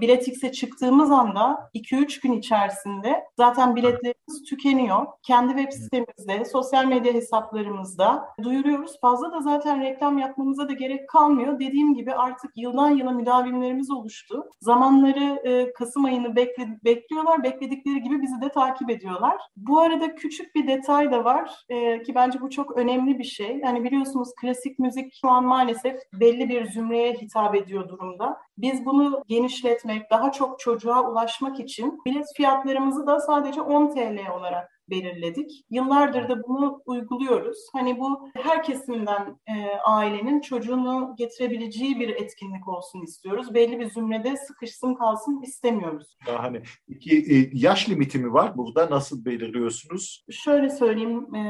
[0.00, 5.06] Biletix'e çıktığımız anda 2-3 gün içerisinde zaten biletlerimiz tükeniyor.
[5.22, 9.00] Kendi web sitemizde, sosyal medya hesaplarımızda duyuruyoruz.
[9.00, 11.60] Fazla da zaten reklam yapmamıza da gerek kalmıyor.
[11.60, 14.44] Dediğim gibi artık yıldan yıla müdavimlerimiz oluştu.
[14.60, 17.42] Zamanları e, Kasım ayını bekle, bekliyorlar.
[17.42, 19.36] Bekledikleri gibi bizi de takip ediyorlar.
[19.56, 23.60] Bu arada küçük bir detay da var e, ki bence bu çok önemli bir şey.
[23.64, 28.36] Yani biliyorsunuz klasik müzik şu an maalesef belli bir zümreye hitap ediyor durumda.
[28.58, 34.75] Biz bunu genişletmek, daha çok çocuğa ulaşmak için bilet fiyatlarımızı da sadece 10 TL olarak
[34.90, 35.64] belirledik.
[35.70, 37.58] Yıllardır da bunu uyguluyoruz.
[37.72, 43.54] Hani bu her kesimden e, ailenin çocuğunu getirebileceği bir etkinlik olsun istiyoruz.
[43.54, 46.16] Belli bir zümrede sıkışsın kalsın istemiyoruz.
[46.26, 48.90] Hani iki e, yaş limiti mi var burada?
[48.90, 50.24] Nasıl belirliyorsunuz?
[50.30, 51.40] Şöyle söyleyeyim e,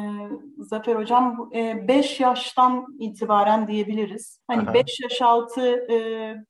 [0.58, 4.40] Zafer Hocam, 5 e, yaştan itibaren diyebiliriz.
[4.46, 5.96] Hani 5 yaş altı e,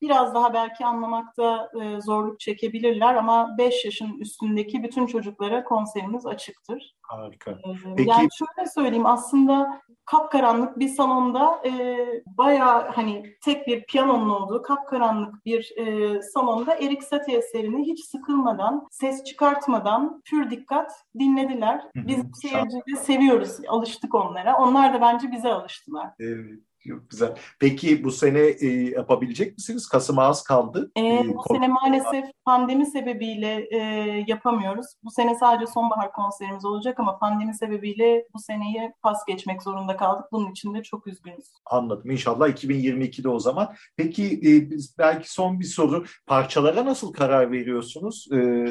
[0.03, 6.76] biraz daha belki anlamakta e, zorluk çekebilirler ama 5 yaşın üstündeki bütün çocuklara konserimiz açıktır
[6.77, 6.97] olacaktır.
[7.03, 7.51] Harika.
[7.51, 8.11] Ee, Peki...
[8.11, 11.97] Yani şöyle söyleyeyim aslında kapkaranlık bir salonda e,
[12.27, 18.89] bayağı hani tek bir piyanonun olduğu kapkaranlık bir e, salonda Erik Satie eserini hiç sıkılmadan,
[18.91, 21.83] ses çıkartmadan pür dikkat dinlediler.
[21.95, 24.57] Biz seyirciyi seviyoruz, alıştık onlara.
[24.57, 26.11] Onlar da bence bize alıştılar.
[26.21, 26.61] Evet.
[26.89, 27.35] Çok güzel.
[27.61, 29.89] Peki bu sene e, yapabilecek misiniz?
[29.89, 30.91] Kasım az kaldı.
[30.97, 33.79] E, ee, bu sene maalesef pandemi sebebiyle e,
[34.27, 34.87] yapamıyoruz.
[35.05, 40.27] Bu sene sadece sonbahar konserimiz olacak ama pandemi sebebiyle bu seneyi pas geçmek zorunda kaldık.
[40.33, 41.53] Bunun için de çok üzgünüz.
[41.67, 42.11] Anladım.
[42.11, 43.75] İnşallah 2022'de o zaman.
[43.97, 44.51] Peki e,
[44.99, 46.05] belki son bir soru.
[46.27, 48.29] Parçalara nasıl karar veriyorsunuz?
[48.33, 48.67] E,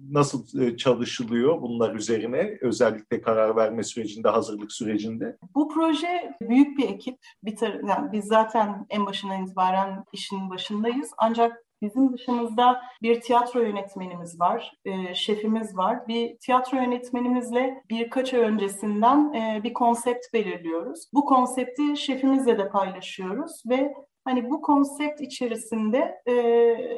[0.00, 5.36] nasıl e, çalışılıyor bunlar üzerine özellikle karar verme sürecinde, hazırlık sürecinde?
[5.54, 7.18] Bu proje büyük bir ekip.
[7.44, 11.10] Bir tar- yani biz zaten en başından itibaren işin başındayız.
[11.18, 16.08] Ancak Bizim dışımızda bir tiyatro yönetmenimiz var, e, şefimiz var.
[16.08, 21.04] Bir tiyatro yönetmenimizle birkaç ay öncesinden e, bir konsept belirliyoruz.
[21.14, 23.94] Bu konsepti şefimizle de paylaşıyoruz ve
[24.26, 26.32] Hani bu konsept içerisinde e,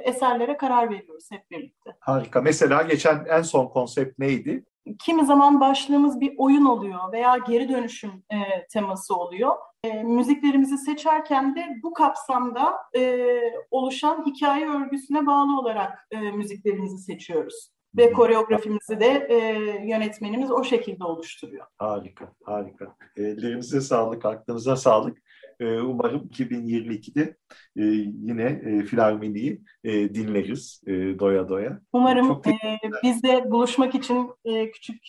[0.05, 1.91] eserlere karar veriyoruz hep birlikte.
[2.01, 2.41] Harika.
[2.41, 4.65] Mesela geçen en son konsept neydi?
[4.99, 8.37] Kimi zaman başlığımız bir oyun oluyor veya geri dönüşüm e,
[8.73, 9.57] teması oluyor.
[9.85, 13.27] E, müziklerimizi seçerken de bu kapsamda e,
[13.71, 17.71] oluşan hikaye örgüsüne bağlı olarak e, müziklerimizi seçiyoruz.
[17.97, 19.37] Ve koreografimizi de e,
[19.87, 21.67] yönetmenimiz o şekilde oluşturuyor.
[21.77, 22.97] Harika, harika.
[23.17, 25.19] Ellerinize sağlık, aklınıza sağlık.
[25.61, 27.37] Ee, umarım 2022'de
[27.77, 27.83] e,
[28.23, 30.83] yine e, Filarmoni'yi e, dinleriz
[31.19, 31.81] doya doya.
[31.93, 32.45] Umarım çok
[33.03, 34.31] biz de buluşmak için
[34.75, 35.03] küçük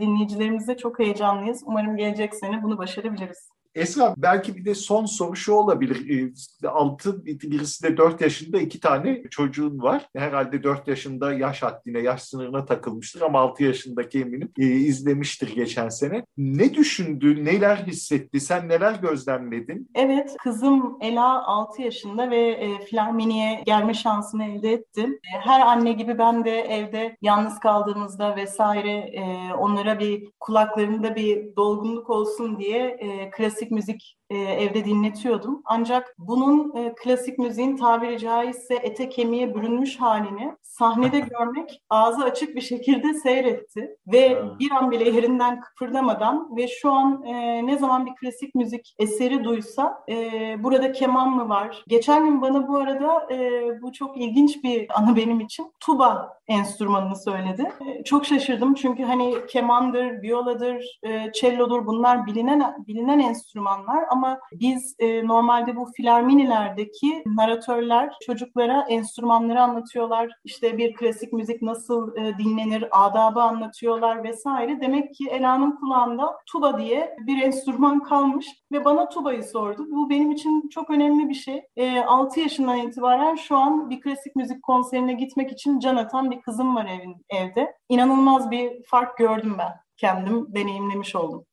[0.00, 1.62] dinleyicilerimizle çok heyecanlıyız.
[1.66, 3.51] Umarım gelecek sene bunu başarabiliriz.
[3.74, 6.10] Esra belki bir de son soru şu olabilir.
[6.10, 10.08] E, altı birisi de dört yaşında iki tane çocuğun var.
[10.16, 15.88] Herhalde dört yaşında yaş haddine, yaş sınırına takılmıştır ama altı yaşındaki eminim e, izlemiştir geçen
[15.88, 16.24] sene.
[16.36, 19.90] Ne düşündü, neler hissetti, sen neler gözlemledin?
[19.94, 25.18] Evet, kızım Ela altı yaşında ve e, gelme şansını elde ettim.
[25.34, 31.56] E, her anne gibi ben de evde yalnız kaldığımızda vesaire e, onlara bir kulaklarında bir
[31.56, 35.62] dolgunluk olsun diye e, klasik klasik müzik e, evde dinletiyordum.
[35.64, 42.56] Ancak bunun e, klasik müziğin tabiri caizse ete kemiğe bürünmüş halini sahnede görmek ağzı açık
[42.56, 43.96] bir şekilde seyretti.
[44.06, 48.94] Ve bir an bile yerinden kıpırdamadan ve şu an e, ne zaman bir klasik müzik
[48.98, 50.14] eseri duysa e,
[50.62, 51.84] burada keman mı var?
[51.88, 55.72] Geçen gün bana bu arada e, bu çok ilginç bir anı benim için.
[55.80, 57.72] Tuba enstrümanını söyledi.
[57.86, 64.21] E, çok şaşırdım çünkü hani kemandır, viyoladır, e, cellodur bunlar bilinen bilinen enstrümanlar ama
[64.52, 70.30] biz e, normalde bu filarminilerdeki naratörler çocuklara enstrümanları anlatıyorlar.
[70.44, 74.80] İşte bir klasik müzik nasıl e, dinlenir, adabı anlatıyorlar vesaire.
[74.80, 79.86] Demek ki Ela'nın kulağında tuba diye bir enstrüman kalmış ve bana tubayı sordu.
[79.90, 81.62] Bu benim için çok önemli bir şey.
[81.76, 86.40] E, 6 yaşından itibaren şu an bir klasik müzik konserine gitmek için can atan bir
[86.40, 87.74] kızım var evin, evde.
[87.88, 89.72] İnanılmaz bir fark gördüm ben.
[89.96, 91.46] Kendim deneyimlemiş oldum.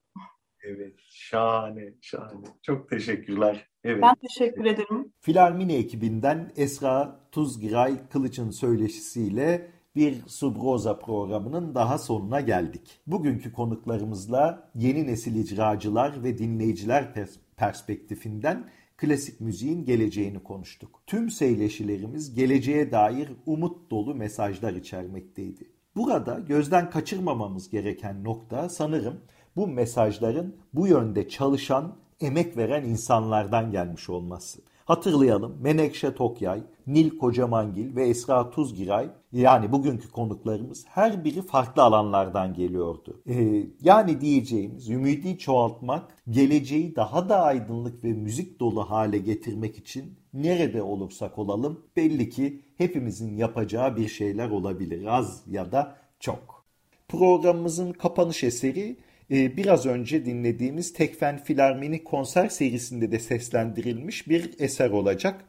[0.64, 0.94] Evet,
[1.30, 2.46] şahane, şahane.
[2.62, 3.68] Çok teşekkürler.
[3.84, 4.02] Evet.
[4.02, 5.14] Ben teşekkür ederim.
[5.20, 13.02] Filarmini ekibinden Esra Tuzgiray Kılıç'ın söyleşisiyle bir Subroza programının daha sonuna geldik.
[13.08, 17.14] Bugünkü konuklarımızla yeni nesil icracılar ve dinleyiciler
[17.58, 21.02] perspektifinden klasik müziğin geleceğini konuştuk.
[21.08, 25.72] Tüm seyleşilerimiz geleceğe dair umut dolu mesajlar içermekteydi.
[25.96, 29.22] Burada gözden kaçırmamamız gereken nokta sanırım
[29.56, 34.62] bu mesajların bu yönde çalışan, emek veren insanlardan gelmiş olması.
[34.90, 42.54] Hatırlayalım Menekşe Tokyay, Nil Kocamangil ve Esra Tuzgiray yani bugünkü konuklarımız her biri farklı alanlardan
[42.54, 43.22] geliyordu.
[43.30, 50.20] Ee, yani diyeceğimiz ümidi çoğaltmak, geleceği daha da aydınlık ve müzik dolu hale getirmek için
[50.34, 56.66] nerede olursak olalım belli ki hepimizin yapacağı bir şeyler olabilir az ya da çok.
[57.08, 58.98] Programımızın kapanış eseri
[59.32, 65.46] e, biraz önce dinlediğimiz Tekfen Filarmoni konser serisinde de seslendirilmiş bir eser olacak.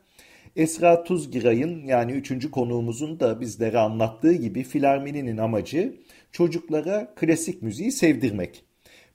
[0.57, 5.95] Esra Tuzgiray'ın yani üçüncü konuğumuzun da bizlere anlattığı gibi Filarmoni'nin amacı
[6.33, 8.65] çocuklara klasik müziği sevdirmek.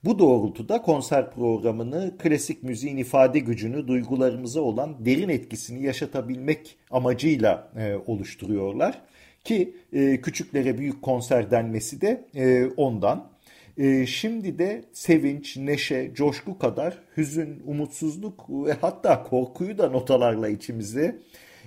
[0.03, 7.95] Bu doğrultuda konser programını klasik müziğin ifade gücünü, duygularımıza olan derin etkisini yaşatabilmek amacıyla e,
[8.07, 9.01] oluşturuyorlar.
[9.43, 13.34] Ki e, küçüklere büyük konser denmesi de e, ondan.
[13.77, 21.19] E, şimdi de sevinç, neşe, coşku kadar hüzün, umutsuzluk ve hatta korkuyu da notalarla içimize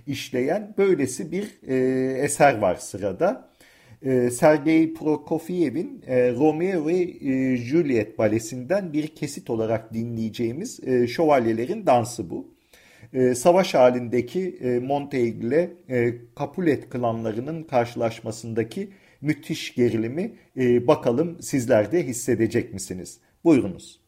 [0.06, 1.76] işleyen böylesi bir e,
[2.22, 3.48] eser var sırada.
[4.02, 11.86] E, Sergei Prokofiev'in e, Romeo ve e, Juliet balesinden bir kesit olarak dinleyeceğimiz e, şövalyelerin
[11.86, 12.54] dansı bu.
[13.12, 18.88] E, savaş halindeki e, Montague ile e, Capulet klanlarının karşılaşmasındaki
[19.21, 23.21] müthiş gerilimi e, bakalım sizler de hissedecek misiniz?
[23.45, 24.01] Buyurunuz.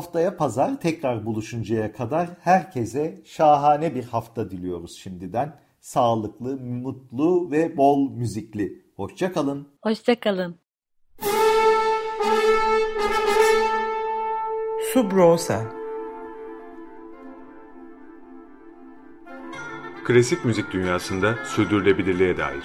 [0.00, 5.60] Haftaya pazar tekrar buluşuncaya kadar herkese şahane bir hafta diliyoruz şimdiden.
[5.80, 8.82] Sağlıklı, mutlu ve bol müzikli.
[8.96, 9.68] Hoşçakalın.
[9.82, 10.58] Hoşçakalın.
[14.92, 15.62] Subrosa
[20.04, 22.64] Klasik müzik dünyasında sürdürülebilirliğe dair.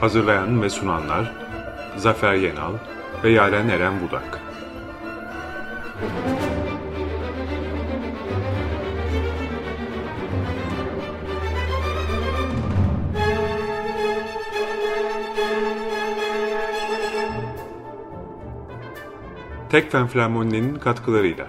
[0.00, 1.49] Hazırlayan ve sunanlar
[2.00, 2.72] Zafer Yenal
[3.24, 4.40] ve Yaren Eren Budak.
[19.70, 21.46] Tekfen Flamoni'nin katkılarıyla